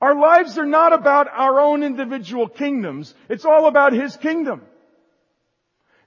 Our 0.02 0.16
lives 0.20 0.58
are 0.58 0.66
not 0.66 0.92
about 0.92 1.28
our 1.28 1.60
own 1.60 1.84
individual 1.84 2.48
kingdoms. 2.48 3.14
It's 3.30 3.46
all 3.46 3.68
about 3.68 3.94
his 3.94 4.18
kingdom 4.18 4.62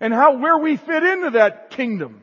and 0.03 0.13
how, 0.13 0.37
where 0.37 0.59
we 0.59 0.77
fit 0.77 1.05
into 1.05 1.31
that 1.31 1.71
kingdom. 1.71 2.23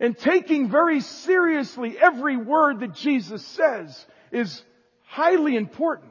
And 0.00 0.18
taking 0.18 0.68
very 0.68 1.00
seriously 1.00 1.96
every 1.96 2.36
word 2.36 2.80
that 2.80 2.94
Jesus 2.96 3.46
says 3.46 4.04
is 4.32 4.64
highly 5.04 5.54
important. 5.54 6.10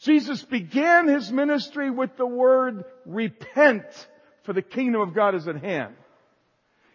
Jesus 0.00 0.42
began 0.42 1.08
his 1.08 1.32
ministry 1.32 1.90
with 1.90 2.14
the 2.18 2.26
word 2.26 2.84
repent 3.06 3.86
for 4.42 4.52
the 4.52 4.60
kingdom 4.60 5.00
of 5.00 5.14
God 5.14 5.34
is 5.34 5.48
at 5.48 5.56
hand. 5.56 5.94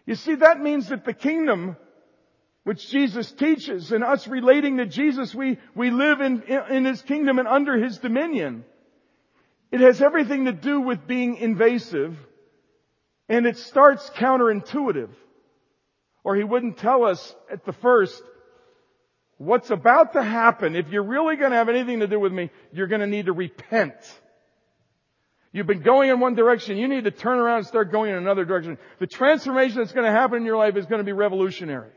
You 0.06 0.14
see, 0.14 0.36
that 0.36 0.60
means 0.60 0.90
that 0.90 1.04
the 1.04 1.12
kingdom 1.12 1.76
which 2.62 2.88
Jesus 2.88 3.32
teaches 3.32 3.90
and 3.90 4.04
us 4.04 4.28
relating 4.28 4.76
to 4.76 4.86
Jesus, 4.86 5.34
we, 5.34 5.58
we 5.74 5.90
live 5.90 6.20
in, 6.20 6.44
in 6.44 6.84
his 6.84 7.02
kingdom 7.02 7.40
and 7.40 7.48
under 7.48 7.82
his 7.82 7.98
dominion. 7.98 8.64
It 9.70 9.80
has 9.80 10.02
everything 10.02 10.46
to 10.46 10.52
do 10.52 10.80
with 10.80 11.06
being 11.06 11.36
invasive 11.36 12.16
and 13.28 13.46
it 13.46 13.56
starts 13.56 14.10
counterintuitive. 14.10 15.10
Or 16.24 16.36
he 16.36 16.44
wouldn't 16.44 16.78
tell 16.78 17.04
us 17.04 17.34
at 17.50 17.64
the 17.64 17.72
first 17.72 18.22
what's 19.38 19.70
about 19.70 20.12
to 20.12 20.22
happen, 20.22 20.76
if 20.76 20.88
you're 20.88 21.04
really 21.04 21.36
going 21.36 21.52
to 21.52 21.56
have 21.56 21.70
anything 21.70 22.00
to 22.00 22.06
do 22.06 22.20
with 22.20 22.32
me, 22.32 22.50
you're 22.72 22.88
going 22.88 23.00
to 23.00 23.06
need 23.06 23.26
to 23.26 23.32
repent. 23.32 23.94
You've 25.52 25.66
been 25.66 25.82
going 25.82 26.10
in 26.10 26.20
one 26.20 26.34
direction. 26.34 26.76
You 26.76 26.88
need 26.88 27.04
to 27.04 27.10
turn 27.10 27.38
around 27.38 27.58
and 27.58 27.66
start 27.66 27.90
going 27.90 28.10
in 28.10 28.16
another 28.16 28.44
direction. 28.44 28.76
The 28.98 29.06
transformation 29.06 29.78
that's 29.78 29.92
going 29.92 30.04
to 30.04 30.12
happen 30.12 30.38
in 30.38 30.44
your 30.44 30.58
life 30.58 30.76
is 30.76 30.86
going 30.86 30.98
to 30.98 31.04
be 31.04 31.12
revolutionary. 31.12 31.90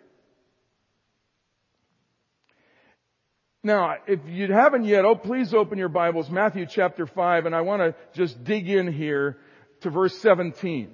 Now, 3.65 3.95
if 4.08 4.19
you 4.28 4.52
haven't 4.52 4.84
yet, 4.84 5.06
oh, 5.06 5.15
please 5.15 5.54
open 5.54 5.78
your 5.78 5.88
Bibles, 5.88 6.30
Matthew 6.30 6.65
chapter 6.65 7.08
5, 7.08 7.45
and 7.45 7.56
I 7.56 7.62
want 7.62 7.82
to 7.82 7.95
just 8.13 8.43
dig 8.43 8.69
in 8.69 8.91
here 8.91 9.38
to 9.82 9.89
verse 9.89 10.17
17. 10.17 10.89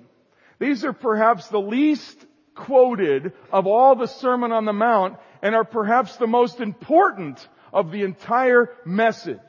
These 0.59 0.85
are 0.85 0.93
perhaps 0.93 1.47
the 1.47 1.59
least 1.59 2.23
quoted 2.53 3.33
of 3.51 3.65
all 3.65 3.95
the 3.95 4.05
Sermon 4.05 4.51
on 4.51 4.65
the 4.65 4.73
Mount 4.73 5.17
and 5.41 5.55
are 5.55 5.63
perhaps 5.63 6.17
the 6.17 6.27
most 6.27 6.59
important 6.59 7.47
of 7.73 7.91
the 7.91 8.03
entire 8.03 8.69
message. 8.85 9.39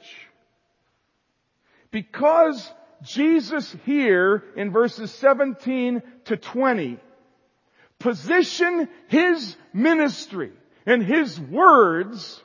Because 1.91 2.73
Jesus 3.03 3.77
here 3.85 4.45
in 4.57 4.71
verses 4.71 5.11
17 5.11 6.03
to 6.25 6.37
20 6.39 6.99
position 7.99 8.89
His 9.09 9.59
ministry 9.75 10.53
and 10.87 11.03
His 11.03 11.39
words 11.39 12.43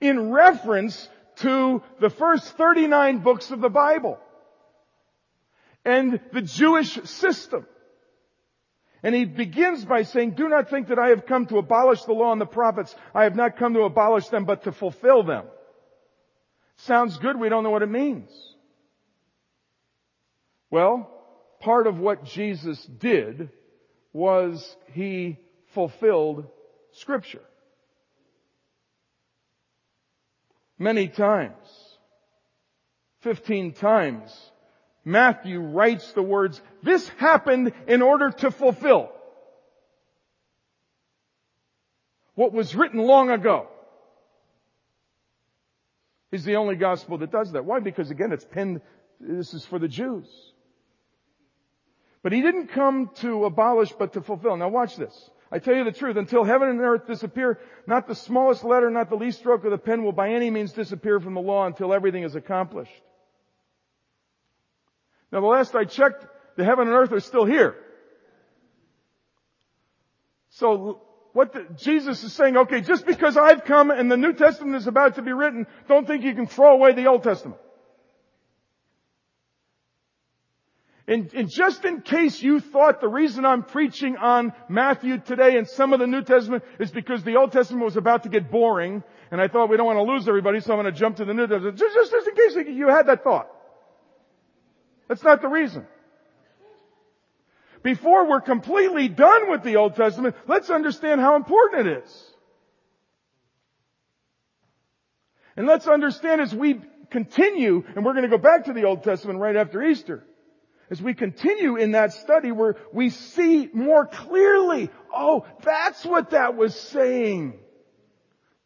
in 0.00 0.30
reference 0.30 1.08
to 1.36 1.82
the 2.00 2.10
first 2.10 2.56
39 2.56 3.18
books 3.18 3.50
of 3.50 3.60
the 3.60 3.68
Bible 3.68 4.18
and 5.84 6.20
the 6.32 6.42
Jewish 6.42 6.94
system. 7.04 7.66
And 9.02 9.14
he 9.14 9.24
begins 9.24 9.84
by 9.84 10.02
saying, 10.02 10.32
do 10.32 10.48
not 10.48 10.70
think 10.70 10.88
that 10.88 10.98
I 10.98 11.08
have 11.08 11.26
come 11.26 11.46
to 11.46 11.58
abolish 11.58 12.02
the 12.02 12.12
law 12.12 12.32
and 12.32 12.40
the 12.40 12.46
prophets. 12.46 12.94
I 13.14 13.24
have 13.24 13.36
not 13.36 13.56
come 13.56 13.74
to 13.74 13.82
abolish 13.82 14.28
them, 14.28 14.44
but 14.44 14.64
to 14.64 14.72
fulfill 14.72 15.22
them. 15.22 15.44
Sounds 16.78 17.16
good. 17.18 17.38
We 17.38 17.48
don't 17.48 17.62
know 17.62 17.70
what 17.70 17.82
it 17.82 17.90
means. 17.90 18.30
Well, 20.70 21.08
part 21.60 21.86
of 21.86 21.98
what 21.98 22.24
Jesus 22.24 22.84
did 22.84 23.50
was 24.12 24.76
he 24.92 25.38
fulfilled 25.74 26.46
scripture. 26.92 27.42
Many 30.78 31.08
times. 31.08 31.54
Fifteen 33.20 33.72
times. 33.72 34.30
Matthew 35.04 35.60
writes 35.60 36.12
the 36.12 36.22
words, 36.22 36.60
this 36.82 37.08
happened 37.16 37.72
in 37.86 38.02
order 38.02 38.30
to 38.30 38.50
fulfill 38.50 39.10
what 42.34 42.52
was 42.52 42.74
written 42.76 43.00
long 43.00 43.30
ago. 43.30 43.68
He's 46.30 46.44
the 46.44 46.56
only 46.56 46.76
gospel 46.76 47.18
that 47.18 47.32
does 47.32 47.52
that. 47.52 47.64
Why? 47.64 47.80
Because 47.80 48.10
again, 48.10 48.32
it's 48.32 48.44
penned, 48.44 48.82
this 49.18 49.54
is 49.54 49.64
for 49.64 49.78
the 49.78 49.88
Jews. 49.88 50.26
But 52.22 52.32
he 52.32 52.42
didn't 52.42 52.68
come 52.68 53.10
to 53.16 53.46
abolish, 53.46 53.92
but 53.92 54.12
to 54.12 54.20
fulfill. 54.20 54.56
Now 54.56 54.68
watch 54.68 54.96
this. 54.96 55.30
I 55.50 55.58
tell 55.58 55.74
you 55.74 55.84
the 55.84 55.92
truth, 55.92 56.16
until 56.16 56.44
heaven 56.44 56.68
and 56.68 56.80
earth 56.80 57.06
disappear, 57.06 57.58
not 57.86 58.06
the 58.06 58.14
smallest 58.14 58.64
letter, 58.64 58.90
not 58.90 59.08
the 59.08 59.16
least 59.16 59.38
stroke 59.38 59.64
of 59.64 59.70
the 59.70 59.78
pen 59.78 60.02
will 60.02 60.12
by 60.12 60.30
any 60.30 60.50
means 60.50 60.72
disappear 60.72 61.20
from 61.20 61.34
the 61.34 61.40
law 61.40 61.66
until 61.66 61.94
everything 61.94 62.22
is 62.22 62.34
accomplished. 62.34 62.92
Now 65.32 65.40
the 65.40 65.46
last 65.46 65.74
I 65.74 65.84
checked, 65.84 66.26
the 66.56 66.64
heaven 66.64 66.88
and 66.88 66.96
earth 66.96 67.12
are 67.12 67.20
still 67.20 67.46
here. 67.46 67.76
So 70.50 71.02
what 71.32 71.52
the, 71.52 71.66
Jesus 71.76 72.24
is 72.24 72.32
saying, 72.32 72.56
okay, 72.56 72.80
just 72.80 73.06
because 73.06 73.36
I've 73.36 73.64
come 73.64 73.90
and 73.90 74.10
the 74.10 74.16
New 74.16 74.32
Testament 74.32 74.76
is 74.76 74.86
about 74.86 75.14
to 75.14 75.22
be 75.22 75.32
written, 75.32 75.66
don't 75.86 76.06
think 76.06 76.24
you 76.24 76.34
can 76.34 76.46
throw 76.46 76.74
away 76.74 76.92
the 76.92 77.06
Old 77.06 77.22
Testament. 77.22 77.60
And, 81.08 81.32
and, 81.32 81.48
just 81.48 81.86
in 81.86 82.02
case 82.02 82.42
you 82.42 82.60
thought 82.60 83.00
the 83.00 83.08
reason 83.08 83.46
I'm 83.46 83.62
preaching 83.62 84.18
on 84.18 84.52
Matthew 84.68 85.16
today 85.18 85.56
and 85.56 85.66
some 85.66 85.94
of 85.94 86.00
the 86.00 86.06
New 86.06 86.22
Testament 86.22 86.62
is 86.78 86.90
because 86.90 87.24
the 87.24 87.36
Old 87.36 87.50
Testament 87.50 87.82
was 87.82 87.96
about 87.96 88.24
to 88.24 88.28
get 88.28 88.50
boring, 88.50 89.02
and 89.30 89.40
I 89.40 89.48
thought 89.48 89.70
we 89.70 89.78
don't 89.78 89.86
want 89.86 89.96
to 89.96 90.02
lose 90.02 90.28
everybody, 90.28 90.60
so 90.60 90.74
I'm 90.74 90.82
going 90.82 90.92
to 90.92 90.98
jump 90.98 91.16
to 91.16 91.24
the 91.24 91.32
New 91.32 91.46
Testament. 91.46 91.78
Just, 91.78 91.94
just, 91.94 92.10
just 92.12 92.28
in 92.28 92.34
case 92.34 92.68
you 92.76 92.88
had 92.88 93.06
that 93.06 93.24
thought. 93.24 93.48
That's 95.08 95.22
not 95.22 95.40
the 95.40 95.48
reason. 95.48 95.86
Before 97.82 98.28
we're 98.28 98.42
completely 98.42 99.08
done 99.08 99.50
with 99.50 99.62
the 99.62 99.76
Old 99.76 99.96
Testament, 99.96 100.36
let's 100.46 100.68
understand 100.68 101.22
how 101.22 101.36
important 101.36 101.86
it 101.86 102.04
is. 102.04 102.30
And 105.56 105.66
let's 105.66 105.86
understand 105.86 106.42
as 106.42 106.54
we 106.54 106.82
continue, 107.10 107.82
and 107.96 108.04
we're 108.04 108.12
going 108.12 108.24
to 108.24 108.28
go 108.28 108.36
back 108.36 108.66
to 108.66 108.74
the 108.74 108.84
Old 108.84 109.04
Testament 109.04 109.38
right 109.38 109.56
after 109.56 109.82
Easter, 109.82 110.26
as 110.90 111.02
we 111.02 111.14
continue 111.14 111.76
in 111.76 111.92
that 111.92 112.12
study 112.12 112.52
where 112.52 112.76
we 112.92 113.10
see 113.10 113.68
more 113.72 114.06
clearly, 114.06 114.90
oh, 115.14 115.44
that's 115.62 116.04
what 116.04 116.30
that 116.30 116.56
was 116.56 116.74
saying. 116.74 117.58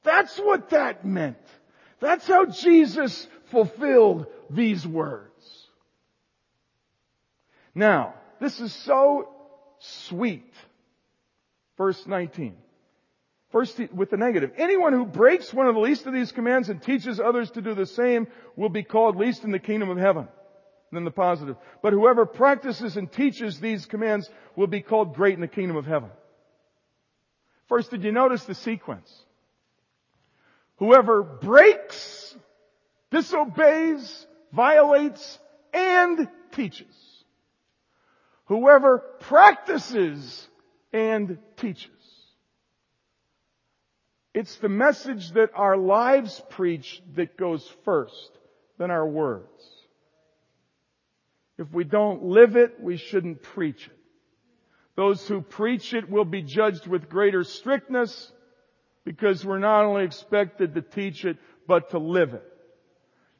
That's 0.04 0.38
what 0.38 0.70
that 0.70 1.04
meant. 1.04 1.36
That's 2.00 2.26
how 2.26 2.46
Jesus 2.46 3.26
fulfilled 3.50 4.26
these 4.50 4.86
words. 4.86 5.32
Now, 7.74 8.14
this 8.40 8.60
is 8.60 8.72
so 8.72 9.28
sweet. 9.78 10.52
Verse 11.76 12.06
19. 12.06 12.56
First, 13.50 13.78
with 13.92 14.10
the 14.10 14.16
negative. 14.16 14.52
Anyone 14.56 14.92
who 14.94 15.04
breaks 15.04 15.52
one 15.52 15.66
of 15.66 15.74
the 15.74 15.80
least 15.80 16.06
of 16.06 16.14
these 16.14 16.32
commands 16.32 16.70
and 16.70 16.82
teaches 16.82 17.20
others 17.20 17.50
to 17.52 17.60
do 17.60 17.74
the 17.74 17.86
same 17.86 18.26
will 18.56 18.70
be 18.70 18.82
called 18.82 19.16
least 19.16 19.44
in 19.44 19.50
the 19.50 19.58
kingdom 19.58 19.90
of 19.90 19.98
heaven. 19.98 20.26
Then 20.92 21.04
the 21.04 21.10
positive. 21.10 21.56
But 21.82 21.94
whoever 21.94 22.26
practices 22.26 22.96
and 22.96 23.10
teaches 23.10 23.58
these 23.58 23.86
commands 23.86 24.28
will 24.54 24.66
be 24.66 24.82
called 24.82 25.14
great 25.14 25.34
in 25.34 25.40
the 25.40 25.48
kingdom 25.48 25.76
of 25.76 25.86
heaven. 25.86 26.10
First, 27.68 27.90
did 27.90 28.04
you 28.04 28.12
notice 28.12 28.44
the 28.44 28.54
sequence? 28.54 29.10
Whoever 30.76 31.22
breaks, 31.22 32.36
disobeys, 33.10 34.26
violates, 34.52 35.38
and 35.72 36.28
teaches. 36.52 36.94
Whoever 38.46 38.98
practices 38.98 40.46
and 40.92 41.38
teaches. 41.56 41.88
It's 44.34 44.56
the 44.56 44.68
message 44.68 45.30
that 45.32 45.50
our 45.54 45.76
lives 45.78 46.42
preach 46.50 47.02
that 47.14 47.38
goes 47.38 47.66
first, 47.84 48.30
then 48.78 48.90
our 48.90 49.06
words. 49.06 49.71
If 51.58 51.70
we 51.72 51.84
don't 51.84 52.24
live 52.24 52.56
it, 52.56 52.80
we 52.80 52.96
shouldn't 52.96 53.42
preach 53.42 53.86
it. 53.86 53.98
Those 54.96 55.26
who 55.26 55.40
preach 55.40 55.94
it 55.94 56.10
will 56.10 56.24
be 56.24 56.42
judged 56.42 56.86
with 56.86 57.08
greater 57.08 57.44
strictness 57.44 58.30
because 59.04 59.44
we're 59.44 59.58
not 59.58 59.84
only 59.84 60.04
expected 60.04 60.74
to 60.74 60.82
teach 60.82 61.24
it, 61.24 61.38
but 61.66 61.90
to 61.90 61.98
live 61.98 62.34
it. 62.34 62.44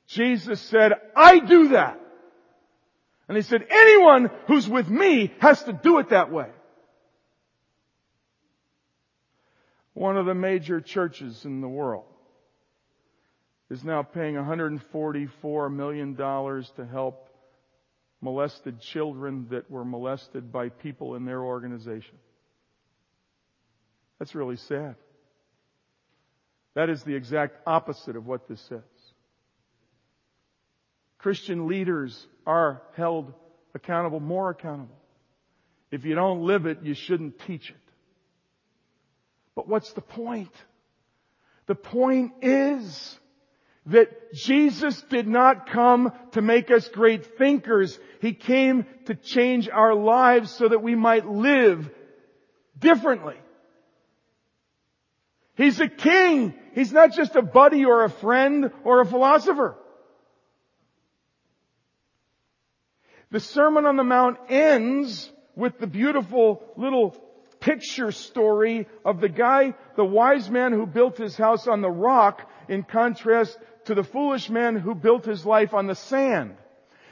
Jesus 0.06 0.60
said, 0.60 0.92
I 1.14 1.38
do 1.38 1.68
that. 1.68 1.98
And 3.28 3.36
he 3.36 3.42
said, 3.42 3.66
anyone 3.70 4.30
who's 4.46 4.68
with 4.68 4.88
me 4.88 5.32
has 5.38 5.62
to 5.64 5.72
do 5.72 5.98
it 5.98 6.10
that 6.10 6.30
way. 6.30 6.48
One 9.94 10.16
of 10.16 10.26
the 10.26 10.34
major 10.34 10.80
churches 10.80 11.44
in 11.44 11.60
the 11.60 11.68
world 11.68 12.04
is 13.70 13.84
now 13.84 14.02
paying 14.02 14.34
$144 14.34 15.72
million 15.72 16.16
to 16.16 16.86
help 16.90 17.28
molested 18.22 18.80
children 18.80 19.48
that 19.50 19.70
were 19.70 19.84
molested 19.84 20.50
by 20.50 20.70
people 20.70 21.16
in 21.16 21.26
their 21.26 21.42
organization. 21.42 22.14
That's 24.18 24.34
really 24.34 24.56
sad. 24.56 24.94
That 26.74 26.88
is 26.88 27.02
the 27.02 27.14
exact 27.14 27.56
opposite 27.66 28.16
of 28.16 28.26
what 28.26 28.48
this 28.48 28.60
says. 28.68 28.80
Christian 31.18 31.66
leaders 31.66 32.26
are 32.46 32.82
held 32.96 33.34
accountable, 33.74 34.20
more 34.20 34.50
accountable. 34.50 34.96
If 35.90 36.04
you 36.04 36.14
don't 36.14 36.42
live 36.46 36.66
it, 36.66 36.78
you 36.82 36.94
shouldn't 36.94 37.40
teach 37.40 37.68
it. 37.70 37.76
But 39.54 39.68
what's 39.68 39.92
the 39.92 40.00
point? 40.00 40.52
The 41.66 41.74
point 41.74 42.32
is 42.40 43.18
that 43.86 44.32
Jesus 44.32 45.02
did 45.10 45.26
not 45.26 45.70
come 45.70 46.12
to 46.32 46.42
make 46.42 46.70
us 46.70 46.88
great 46.88 47.38
thinkers. 47.38 47.98
He 48.20 48.32
came 48.32 48.86
to 49.06 49.14
change 49.14 49.68
our 49.68 49.94
lives 49.94 50.50
so 50.52 50.68
that 50.68 50.82
we 50.82 50.94
might 50.94 51.26
live 51.26 51.90
differently. 52.78 53.36
He's 55.56 55.80
a 55.80 55.88
king. 55.88 56.54
He's 56.74 56.92
not 56.92 57.12
just 57.12 57.36
a 57.36 57.42
buddy 57.42 57.84
or 57.84 58.04
a 58.04 58.10
friend 58.10 58.70
or 58.84 59.00
a 59.00 59.06
philosopher. 59.06 59.76
The 63.30 63.40
Sermon 63.40 63.86
on 63.86 63.96
the 63.96 64.04
Mount 64.04 64.38
ends 64.48 65.30
with 65.56 65.78
the 65.78 65.86
beautiful 65.86 66.62
little 66.76 67.16
picture 67.60 68.12
story 68.12 68.86
of 69.04 69.20
the 69.20 69.28
guy, 69.28 69.74
the 69.96 70.04
wise 70.04 70.50
man 70.50 70.72
who 70.72 70.86
built 70.86 71.16
his 71.16 71.36
house 71.36 71.66
on 71.66 71.80
the 71.80 71.90
rock 71.90 72.50
in 72.68 72.82
contrast 72.82 73.56
to 73.86 73.94
the 73.94 74.04
foolish 74.04 74.48
man 74.50 74.76
who 74.76 74.94
built 74.94 75.24
his 75.24 75.44
life 75.44 75.74
on 75.74 75.86
the 75.86 75.94
sand. 75.94 76.56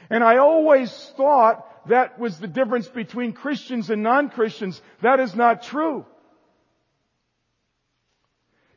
And 0.09 0.23
I 0.23 0.37
always 0.37 0.91
thought 1.15 1.87
that 1.87 2.19
was 2.19 2.39
the 2.39 2.47
difference 2.47 2.87
between 2.87 3.33
Christians 3.33 3.89
and 3.89 4.03
non-Christians. 4.03 4.81
That 5.01 5.19
is 5.19 5.35
not 5.35 5.63
true. 5.63 6.05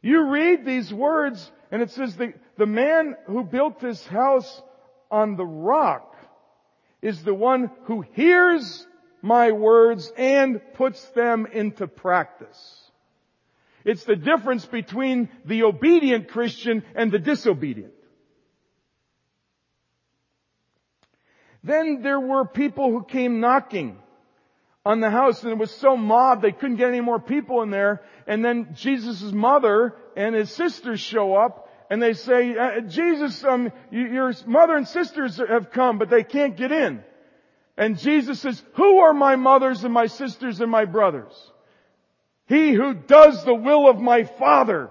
You 0.01 0.29
read 0.31 0.65
these 0.65 0.93
words 0.93 1.51
and 1.71 1.83
it 1.83 1.91
says 1.91 2.15
the, 2.17 2.35
the 2.57 2.67
man 2.67 3.17
who 3.27 3.43
built 3.43 3.81
this 3.81 4.07
house 4.07 4.63
on 5.11 5.37
the 5.37 5.47
rock 5.47 6.15
is 7.03 7.23
the 7.23 7.35
one 7.35 7.71
who 7.85 8.03
hears 8.13 8.87
my 9.23 9.53
words 9.53 10.13
and 10.17 10.61
puts 10.75 11.03
them 11.11 11.47
into 11.47 11.87
practice. 11.87 12.84
It's 13.85 14.05
the 14.05 14.17
difference 14.17 14.65
between 14.65 15.29
the 15.45 15.65
obedient 15.65 16.29
Christian 16.29 16.83
and 16.95 17.13
the 17.13 17.19
disobedient. 17.19 17.93
Then 21.63 22.03
there 22.03 22.21
were 22.21 22.45
people 22.47 22.91
who 22.91 23.05
came 23.05 23.41
knocking 23.41 23.99
on 24.85 25.01
the 25.01 25.11
house 25.11 25.43
and 25.43 25.53
it 25.53 25.59
was 25.59 25.71
so 25.71 25.97
mobbed 25.97 26.43
they 26.43 26.53
couldn't 26.53 26.77
get 26.77 26.89
any 26.89 27.01
more 27.01 27.19
people 27.19 27.63
in 27.63 27.71
there. 27.71 28.03
And 28.27 28.45
then 28.45 28.75
Jesus' 28.75 29.23
mother 29.33 29.95
and 30.17 30.35
his 30.35 30.51
sisters 30.51 31.01
show 31.01 31.35
up 31.35 31.71
and 31.91 32.03
they 32.03 32.13
say, 32.13 32.57
uh, 32.57 32.81
Jesus, 32.81 33.45
um, 33.45 33.73
your 33.91 34.33
mother 34.47 34.77
and 34.77 34.89
sisters 34.89 35.39
have 35.39 35.71
come, 35.71 35.99
but 35.99 36.11
they 36.11 36.23
can't 36.23 36.57
get 36.57 36.73
in. 36.73 37.03
And 37.77 37.99
Jesus 37.99 38.41
says, 38.41 38.63
who 38.75 38.99
are 38.99 39.15
my 39.15 39.37
mothers 39.37 39.85
and 39.85 39.93
my 39.93 40.07
sisters 40.07 40.61
and 40.61 40.71
my 40.71 40.85
brothers? 40.85 41.33
He 42.47 42.73
who 42.73 42.95
does 42.95 43.45
the 43.45 43.55
will 43.55 43.89
of 43.89 43.99
my 43.99 44.25
Father. 44.25 44.91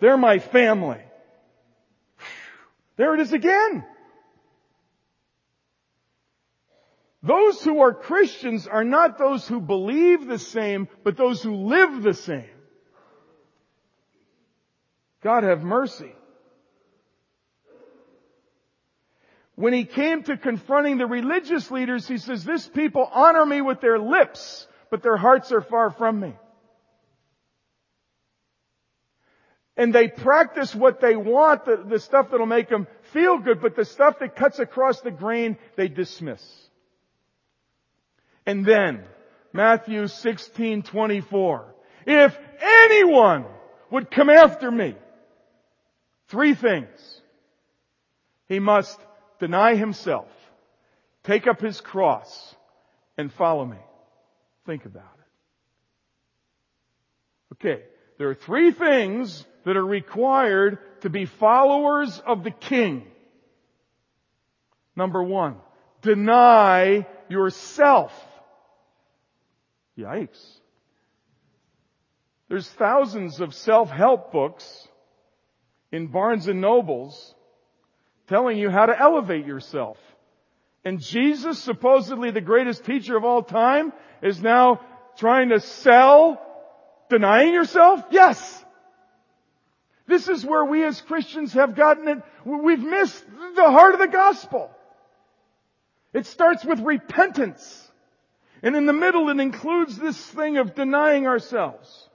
They're 0.00 0.16
my 0.16 0.38
family. 0.38 1.00
There 2.96 3.14
it 3.14 3.20
is 3.20 3.32
again. 3.32 3.84
Those 7.22 7.62
who 7.62 7.80
are 7.80 7.92
Christians 7.92 8.66
are 8.66 8.84
not 8.84 9.18
those 9.18 9.46
who 9.48 9.60
believe 9.60 10.26
the 10.26 10.38
same, 10.38 10.88
but 11.02 11.16
those 11.16 11.42
who 11.42 11.54
live 11.54 12.02
the 12.02 12.14
same. 12.14 12.44
God 15.22 15.42
have 15.42 15.62
mercy. 15.62 16.12
When 19.56 19.72
he 19.72 19.84
came 19.84 20.22
to 20.24 20.36
confronting 20.36 20.98
the 20.98 21.06
religious 21.06 21.70
leaders, 21.70 22.06
he 22.06 22.18
says, 22.18 22.44
this 22.44 22.68
people 22.68 23.08
honor 23.10 23.44
me 23.44 23.60
with 23.60 23.80
their 23.80 23.98
lips, 23.98 24.68
but 24.90 25.02
their 25.02 25.16
hearts 25.16 25.50
are 25.50 25.62
far 25.62 25.90
from 25.90 26.20
me. 26.20 26.34
And 29.76 29.94
they 29.94 30.08
practice 30.08 30.74
what 30.74 31.00
they 31.00 31.16
want, 31.16 31.66
the, 31.66 31.84
the 31.86 31.98
stuff 31.98 32.30
that'll 32.30 32.46
make 32.46 32.68
them 32.68 32.86
feel 33.12 33.38
good, 33.38 33.60
but 33.60 33.76
the 33.76 33.84
stuff 33.84 34.18
that 34.20 34.34
cuts 34.34 34.58
across 34.58 35.00
the 35.02 35.10
grain, 35.10 35.58
they 35.76 35.88
dismiss. 35.88 36.42
And 38.46 38.64
then, 38.64 39.04
Matthew 39.52 40.06
16, 40.06 40.82
24. 40.82 41.74
If 42.06 42.38
anyone 42.60 43.44
would 43.90 44.10
come 44.10 44.30
after 44.30 44.70
me, 44.70 44.94
three 46.28 46.54
things. 46.54 47.20
He 48.48 48.60
must 48.60 48.98
deny 49.40 49.74
himself, 49.74 50.28
take 51.24 51.46
up 51.46 51.60
his 51.60 51.80
cross, 51.80 52.54
and 53.18 53.32
follow 53.32 53.64
me. 53.64 53.78
Think 54.66 54.84
about 54.84 55.02
it. 55.02 55.26
Okay, 57.54 57.82
there 58.18 58.28
are 58.28 58.34
three 58.34 58.70
things 58.70 59.44
that 59.66 59.76
are 59.76 59.84
required 59.84 60.78
to 61.00 61.10
be 61.10 61.26
followers 61.26 62.22
of 62.24 62.44
the 62.44 62.52
King. 62.52 63.04
Number 64.94 65.22
one, 65.22 65.56
deny 66.02 67.04
yourself. 67.28 68.12
Yikes. 69.98 70.40
There's 72.48 72.68
thousands 72.68 73.40
of 73.40 73.54
self-help 73.54 74.30
books 74.30 74.86
in 75.90 76.06
Barnes 76.06 76.46
and 76.46 76.60
Nobles 76.60 77.34
telling 78.28 78.58
you 78.58 78.70
how 78.70 78.86
to 78.86 78.96
elevate 78.96 79.46
yourself. 79.46 79.98
And 80.84 81.00
Jesus, 81.00 81.58
supposedly 81.58 82.30
the 82.30 82.40
greatest 82.40 82.84
teacher 82.84 83.16
of 83.16 83.24
all 83.24 83.42
time, 83.42 83.92
is 84.22 84.40
now 84.40 84.80
trying 85.18 85.48
to 85.48 85.58
sell 85.58 86.40
denying 87.10 87.52
yourself? 87.52 88.04
Yes. 88.12 88.62
This 90.06 90.28
is 90.28 90.44
where 90.44 90.64
we 90.64 90.84
as 90.84 91.00
Christians 91.00 91.52
have 91.54 91.74
gotten 91.74 92.08
it. 92.08 92.22
We've 92.44 92.78
missed 92.78 93.24
the 93.54 93.70
heart 93.70 93.94
of 93.94 94.00
the 94.00 94.08
gospel. 94.08 94.70
It 96.12 96.26
starts 96.26 96.64
with 96.64 96.80
repentance. 96.80 97.90
And 98.62 98.76
in 98.76 98.86
the 98.86 98.92
middle 98.92 99.28
it 99.28 99.40
includes 99.40 99.98
this 99.98 100.18
thing 100.18 100.58
of 100.58 100.74
denying 100.74 101.26
ourselves 101.26 102.08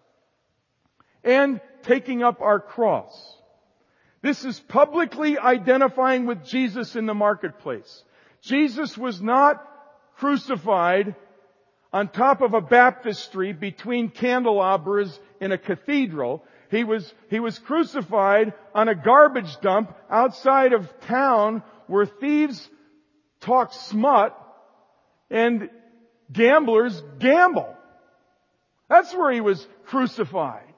and 1.23 1.61
taking 1.83 2.23
up 2.23 2.41
our 2.41 2.59
cross. 2.59 3.37
This 4.21 4.45
is 4.45 4.59
publicly 4.59 5.37
identifying 5.37 6.25
with 6.25 6.45
Jesus 6.45 6.95
in 6.95 7.05
the 7.05 7.13
marketplace. 7.13 8.03
Jesus 8.41 8.97
was 8.97 9.21
not 9.21 9.65
crucified 10.17 11.15
on 11.93 12.07
top 12.07 12.41
of 12.41 12.53
a 12.53 12.61
baptistry 12.61 13.53
between 13.53 14.09
candelabras 14.09 15.19
in 15.39 15.51
a 15.51 15.57
cathedral. 15.57 16.43
He 16.71 16.85
was, 16.85 17.13
he 17.29 17.41
was 17.41 17.59
crucified 17.59 18.53
on 18.73 18.87
a 18.87 18.95
garbage 18.95 19.59
dump 19.61 19.93
outside 20.09 20.71
of 20.71 20.89
town 21.01 21.63
where 21.87 22.05
thieves 22.05 22.67
talk 23.41 23.73
smut 23.73 24.37
and 25.29 25.69
gamblers 26.31 27.03
gamble. 27.19 27.75
That's 28.89 29.13
where 29.13 29.33
he 29.33 29.41
was 29.41 29.67
crucified. 29.87 30.73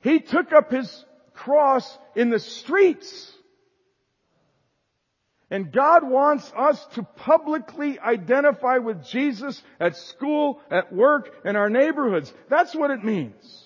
He 0.00 0.20
took 0.20 0.52
up 0.52 0.70
his 0.70 1.04
cross 1.34 1.98
in 2.16 2.30
the 2.30 2.38
streets. 2.38 3.30
And 5.50 5.70
God 5.70 6.02
wants 6.08 6.50
us 6.56 6.82
to 6.94 7.02
publicly 7.02 7.98
identify 7.98 8.78
with 8.78 9.04
Jesus 9.04 9.62
at 9.78 9.96
school, 9.96 10.60
at 10.70 10.94
work, 10.94 11.30
in 11.44 11.56
our 11.56 11.68
neighborhoods. 11.68 12.32
That's 12.48 12.74
what 12.74 12.90
it 12.90 13.04
means. 13.04 13.63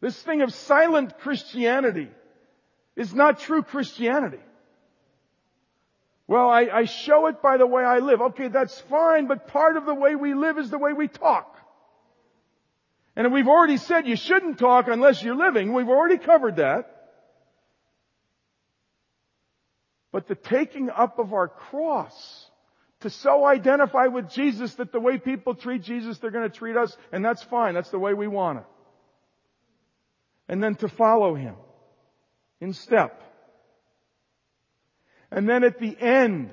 This 0.00 0.20
thing 0.22 0.42
of 0.42 0.52
silent 0.52 1.18
Christianity 1.18 2.08
is 2.96 3.14
not 3.14 3.40
true 3.40 3.62
Christianity. 3.62 4.40
Well, 6.26 6.48
I, 6.48 6.68
I, 6.72 6.84
show 6.84 7.26
it 7.26 7.42
by 7.42 7.56
the 7.56 7.66
way 7.66 7.82
I 7.82 7.98
live. 7.98 8.20
Okay, 8.20 8.48
that's 8.48 8.78
fine, 8.82 9.26
but 9.26 9.48
part 9.48 9.76
of 9.76 9.84
the 9.84 9.94
way 9.94 10.14
we 10.14 10.32
live 10.32 10.58
is 10.58 10.70
the 10.70 10.78
way 10.78 10.92
we 10.92 11.08
talk. 11.08 11.56
And 13.16 13.32
we've 13.32 13.48
already 13.48 13.78
said 13.78 14.06
you 14.06 14.16
shouldn't 14.16 14.58
talk 14.58 14.86
unless 14.86 15.22
you're 15.22 15.34
living. 15.34 15.72
We've 15.72 15.88
already 15.88 16.18
covered 16.18 16.56
that. 16.56 17.00
But 20.12 20.28
the 20.28 20.36
taking 20.36 20.88
up 20.88 21.18
of 21.18 21.32
our 21.32 21.48
cross 21.48 22.46
to 23.00 23.10
so 23.10 23.44
identify 23.44 24.06
with 24.06 24.30
Jesus 24.30 24.74
that 24.74 24.92
the 24.92 25.00
way 25.00 25.18
people 25.18 25.54
treat 25.54 25.82
Jesus, 25.82 26.18
they're 26.18 26.30
going 26.30 26.48
to 26.48 26.56
treat 26.56 26.76
us, 26.76 26.96
and 27.12 27.24
that's 27.24 27.42
fine. 27.42 27.74
That's 27.74 27.90
the 27.90 27.98
way 27.98 28.14
we 28.14 28.28
want 28.28 28.58
it. 28.60 28.64
And 30.50 30.60
then 30.60 30.74
to 30.76 30.88
follow 30.88 31.36
Him 31.36 31.54
in 32.60 32.72
step. 32.72 33.22
And 35.30 35.48
then 35.48 35.62
at 35.62 35.78
the 35.78 35.96
end, 35.98 36.50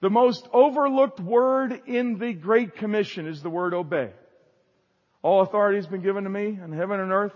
the 0.00 0.10
most 0.10 0.46
overlooked 0.52 1.18
word 1.18 1.72
in 1.86 2.18
the 2.18 2.32
Great 2.32 2.76
Commission 2.76 3.26
is 3.26 3.42
the 3.42 3.50
word 3.50 3.74
obey. 3.74 4.12
All 5.22 5.40
authority 5.40 5.76
has 5.78 5.88
been 5.88 6.02
given 6.02 6.22
to 6.22 6.30
me 6.30 6.46
in 6.62 6.72
heaven 6.72 7.00
and 7.00 7.10
earth. 7.10 7.32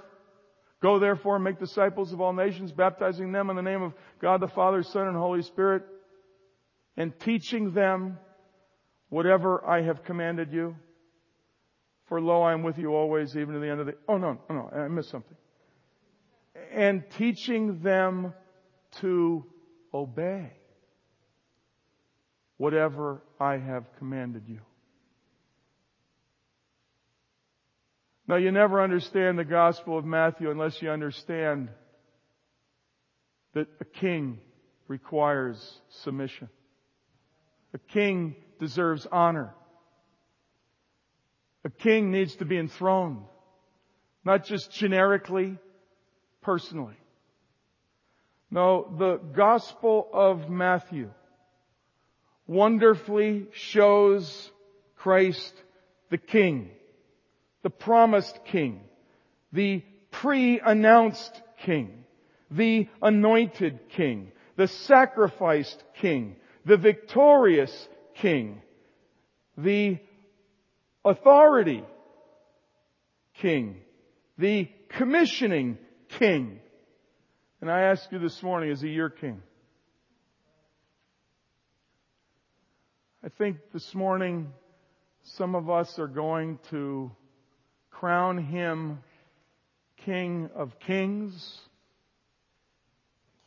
Go 0.80 1.00
therefore 1.00 1.34
and 1.34 1.44
make 1.44 1.58
disciples 1.58 2.12
of 2.12 2.20
all 2.20 2.32
nations, 2.32 2.70
baptizing 2.70 3.32
them 3.32 3.50
in 3.50 3.56
the 3.56 3.62
name 3.62 3.82
of 3.82 3.94
God 4.22 4.40
the 4.40 4.46
Father, 4.46 4.84
Son, 4.84 5.08
and 5.08 5.16
Holy 5.16 5.42
Spirit, 5.42 5.82
and 6.96 7.18
teaching 7.18 7.72
them 7.72 8.16
whatever 9.08 9.66
I 9.66 9.82
have 9.82 10.04
commanded 10.04 10.52
you. 10.52 10.76
For 12.04 12.20
lo, 12.20 12.42
I 12.42 12.52
am 12.52 12.62
with 12.62 12.78
you 12.78 12.94
always, 12.94 13.36
even 13.36 13.54
to 13.54 13.60
the 13.60 13.68
end 13.68 13.80
of 13.80 13.86
the, 13.86 13.94
oh 14.08 14.18
no, 14.18 14.38
no, 14.48 14.54
no, 14.54 14.70
I 14.72 14.86
missed 14.86 15.10
something. 15.10 15.36
And 16.72 17.04
teaching 17.16 17.82
them 17.82 18.32
to 19.00 19.44
obey 19.92 20.52
whatever 22.56 23.22
I 23.40 23.56
have 23.56 23.84
commanded 23.98 24.44
you. 24.46 24.60
Now, 28.26 28.36
you 28.36 28.52
never 28.52 28.82
understand 28.82 29.38
the 29.38 29.44
Gospel 29.44 29.96
of 29.96 30.04
Matthew 30.04 30.50
unless 30.50 30.82
you 30.82 30.90
understand 30.90 31.70
that 33.54 33.68
a 33.80 33.84
king 33.86 34.38
requires 34.86 35.80
submission. 36.02 36.50
A 37.72 37.78
king 37.78 38.36
deserves 38.60 39.06
honor. 39.10 39.54
A 41.64 41.70
king 41.70 42.10
needs 42.10 42.36
to 42.36 42.44
be 42.44 42.58
enthroned. 42.58 43.22
Not 44.24 44.44
just 44.44 44.72
generically, 44.72 45.58
personally. 46.48 46.96
No, 48.50 48.90
the 48.96 49.18
Gospel 49.18 50.08
of 50.14 50.48
Matthew 50.48 51.10
wonderfully 52.46 53.48
shows 53.52 54.50
Christ 54.96 55.52
the 56.08 56.16
King, 56.16 56.70
the 57.62 57.68
promised 57.68 58.40
King, 58.46 58.80
the 59.52 59.82
pre-announced 60.10 61.38
King, 61.66 62.04
the 62.50 62.88
anointed 63.02 63.80
King, 63.90 64.32
the 64.56 64.68
sacrificed 64.68 65.84
King, 66.00 66.36
the 66.64 66.78
victorious 66.78 67.88
King, 68.14 68.62
the 69.58 69.98
authority 71.04 71.84
King, 73.34 73.82
the 74.38 74.70
commissioning 74.88 75.76
King. 76.18 76.60
And 77.60 77.70
I 77.70 77.82
ask 77.82 78.10
you 78.10 78.18
this 78.18 78.42
morning, 78.42 78.70
is 78.70 78.80
he 78.80 78.88
your 78.88 79.10
King? 79.10 79.42
I 83.24 83.28
think 83.28 83.56
this 83.72 83.94
morning 83.94 84.52
some 85.22 85.54
of 85.54 85.68
us 85.68 85.98
are 85.98 86.06
going 86.06 86.58
to 86.70 87.10
crown 87.90 88.38
him 88.38 89.00
King 90.04 90.50
of 90.54 90.78
Kings 90.86 91.60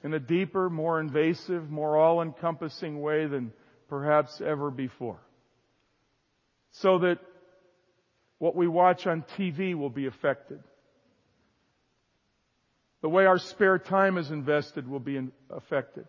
in 0.03 0.13
a 0.13 0.19
deeper, 0.19 0.69
more 0.69 0.99
invasive, 0.99 1.69
more 1.69 1.95
all-encompassing 1.95 3.01
way 3.01 3.27
than 3.27 3.53
perhaps 3.87 4.41
ever 4.45 4.69
before. 4.71 5.19
So 6.73 6.99
that 6.99 7.19
what 8.39 8.55
we 8.55 8.67
watch 8.67 9.05
on 9.07 9.23
TV 9.37 9.75
will 9.75 9.89
be 9.89 10.07
affected. 10.07 10.63
The 13.01 13.09
way 13.09 13.25
our 13.25 13.39
spare 13.39 13.79
time 13.79 14.17
is 14.17 14.31
invested 14.31 14.87
will 14.87 14.99
be 14.99 15.19
affected. 15.49 16.05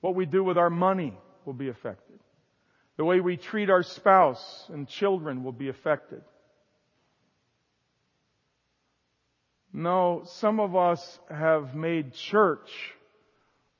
What 0.00 0.14
we 0.14 0.26
do 0.26 0.42
with 0.42 0.58
our 0.58 0.70
money 0.70 1.16
will 1.44 1.52
be 1.52 1.68
affected. 1.68 2.18
The 2.96 3.04
way 3.04 3.20
we 3.20 3.36
treat 3.36 3.70
our 3.70 3.82
spouse 3.82 4.66
and 4.68 4.88
children 4.88 5.44
will 5.44 5.52
be 5.52 5.68
affected. 5.68 6.22
No, 9.72 10.22
some 10.26 10.60
of 10.60 10.76
us 10.76 11.18
have 11.30 11.74
made 11.74 12.12
church 12.12 12.70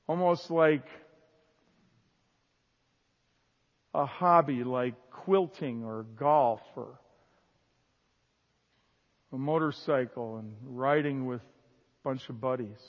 almost 0.06 0.50
like 0.50 0.86
a 3.94 4.06
hobby 4.06 4.64
like 4.64 4.94
quilting 5.10 5.84
or 5.84 6.04
golf 6.16 6.62
or 6.76 6.98
a 9.32 9.38
motorcycle 9.38 10.38
and 10.38 10.54
riding 10.64 11.26
with 11.26 11.42
bunch 12.02 12.28
of 12.28 12.40
buddies. 12.40 12.80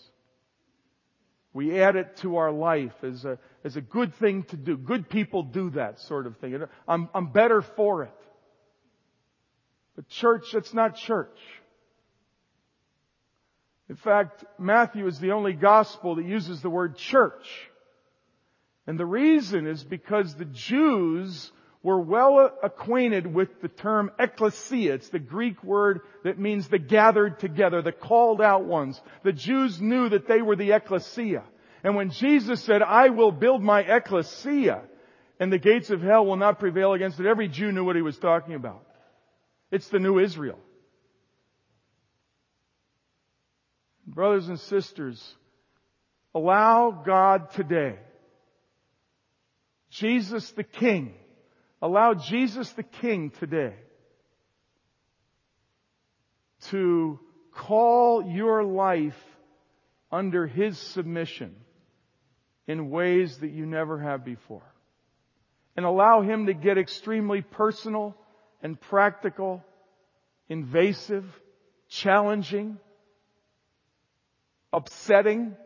We 1.53 1.79
add 1.79 1.95
it 1.95 2.17
to 2.17 2.37
our 2.37 2.51
life 2.51 2.95
as 3.03 3.25
a, 3.25 3.37
as 3.63 3.75
a 3.77 3.81
good 3.81 4.15
thing 4.15 4.43
to 4.45 4.57
do. 4.57 4.75
Good 4.75 5.07
people 5.07 5.43
do 5.43 5.69
that 5.71 5.99
sort 5.99 6.25
of 6.25 6.37
thing. 6.37 6.63
I'm, 6.87 7.09
I'm 7.13 7.27
better 7.27 7.61
for 7.61 8.03
it. 8.03 8.13
But 9.95 10.07
church, 10.09 10.45
that's 10.51 10.73
not 10.73 10.95
church. 10.95 11.37
In 13.87 13.95
fact, 13.95 14.43
Matthew 14.57 15.05
is 15.05 15.19
the 15.19 15.33
only 15.33 15.53
gospel 15.53 16.15
that 16.15 16.25
uses 16.25 16.61
the 16.61 16.69
word 16.69 16.95
church. 16.97 17.45
And 18.87 18.99
the 18.99 19.05
reason 19.05 19.67
is 19.67 19.83
because 19.83 20.35
the 20.35 20.45
Jews 20.45 21.51
were 21.83 21.99
well 21.99 22.49
acquainted 22.63 23.27
with 23.27 23.61
the 23.61 23.67
term 23.67 24.09
ecclesia. 24.17 24.93
It's 24.93 25.09
the 25.09 25.19
Greek 25.19 25.61
word 25.63 25.99
that 26.23 26.39
means 26.39 26.69
the 26.69 26.79
gathered 26.79 27.39
together, 27.39 27.81
the 27.81 27.91
called 27.91 28.41
out 28.41 28.63
ones. 28.63 28.99
The 29.23 29.33
Jews 29.33 29.81
knew 29.81 30.07
that 30.09 30.27
they 30.27 30.41
were 30.41 30.55
the 30.55 30.71
ecclesia. 30.71 31.43
And 31.83 31.97
when 31.97 32.11
Jesus 32.11 32.63
said, 32.63 32.81
I 32.81 33.09
will 33.09 33.33
build 33.33 33.61
my 33.61 33.81
ecclesia 33.81 34.81
and 35.39 35.51
the 35.51 35.59
gates 35.59 35.89
of 35.89 36.01
hell 36.01 36.25
will 36.25 36.37
not 36.37 36.57
prevail 36.57 36.93
against 36.93 37.19
it, 37.19 37.25
every 37.25 37.49
Jew 37.49 37.73
knew 37.73 37.83
what 37.83 37.97
he 37.97 38.01
was 38.01 38.17
talking 38.17 38.55
about. 38.55 38.85
It's 39.69 39.89
the 39.89 39.99
new 39.99 40.19
Israel. 40.19 40.59
Brothers 44.07 44.47
and 44.47 44.59
sisters, 44.59 45.35
allow 46.33 46.91
God 47.05 47.51
today, 47.51 47.97
Jesus 49.89 50.49
the 50.51 50.63
King, 50.63 51.13
allow 51.83 52.13
Jesus 52.13 52.71
the 52.71 52.83
King 52.83 53.29
today 53.29 53.73
to 56.69 57.19
call 57.51 58.23
your 58.25 58.63
life 58.63 59.21
under 60.09 60.47
His 60.47 60.77
submission 60.79 61.53
in 62.67 62.89
ways 62.89 63.37
that 63.39 63.51
you 63.51 63.65
never 63.65 63.99
have 63.99 64.23
before. 64.23 64.63
And 65.75 65.85
allow 65.85 66.21
Him 66.21 66.45
to 66.45 66.53
get 66.53 66.77
extremely 66.77 67.41
personal 67.41 68.15
and 68.61 68.79
practical, 68.79 69.61
invasive, 70.47 71.25
challenging, 71.89 72.77
upsetting, 74.71 75.57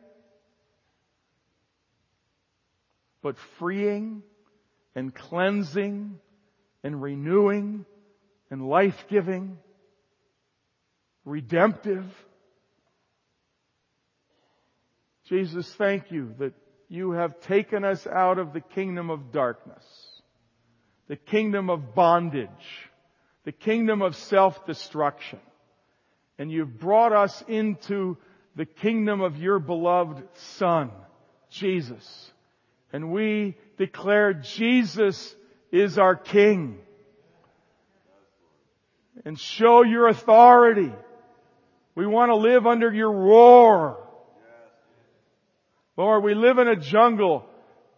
but 3.21 3.35
freeing 3.59 4.23
and 4.97 5.13
cleansing 5.13 6.17
and 6.83 6.99
renewing 6.99 7.85
and 8.49 8.67
life-giving, 8.67 9.55
redemptive. 11.23 12.03
Jesus, 15.25 15.71
thank 15.75 16.09
you 16.09 16.33
that 16.39 16.53
you 16.89 17.11
have 17.11 17.39
taken 17.41 17.85
us 17.85 18.07
out 18.07 18.39
of 18.39 18.53
the 18.53 18.59
kingdom 18.59 19.11
of 19.11 19.31
darkness, 19.31 19.83
the 21.07 21.15
kingdom 21.15 21.69
of 21.69 21.93
bondage, 21.93 22.49
the 23.43 23.51
kingdom 23.51 24.01
of 24.01 24.15
self-destruction, 24.15 25.39
and 26.39 26.51
you've 26.51 26.79
brought 26.79 27.13
us 27.13 27.43
into 27.47 28.17
the 28.55 28.65
kingdom 28.65 29.21
of 29.21 29.37
your 29.37 29.59
beloved 29.59 30.23
Son, 30.57 30.89
Jesus. 31.51 32.31
And 32.91 33.11
we 33.11 33.57
declare 33.77 34.33
Jesus 34.33 35.35
is 35.71 35.97
our 35.97 36.15
King. 36.15 36.79
And 39.25 39.39
show 39.39 39.83
your 39.83 40.07
authority. 40.07 40.91
We 41.95 42.05
want 42.05 42.29
to 42.29 42.35
live 42.35 42.67
under 42.67 42.93
your 42.93 43.11
roar. 43.11 44.07
Lord, 45.97 46.23
we 46.23 46.35
live 46.35 46.59
in 46.59 46.67
a 46.67 46.75
jungle. 46.75 47.45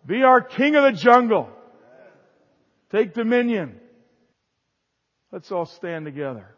Be 0.06 0.24
our 0.24 0.42
King 0.42 0.76
of 0.76 0.84
the 0.84 0.98
jungle. 0.98 1.50
Take 2.92 3.14
dominion. 3.14 3.80
Let's 5.32 5.52
all 5.52 5.66
stand 5.66 6.06
together. 6.06 6.56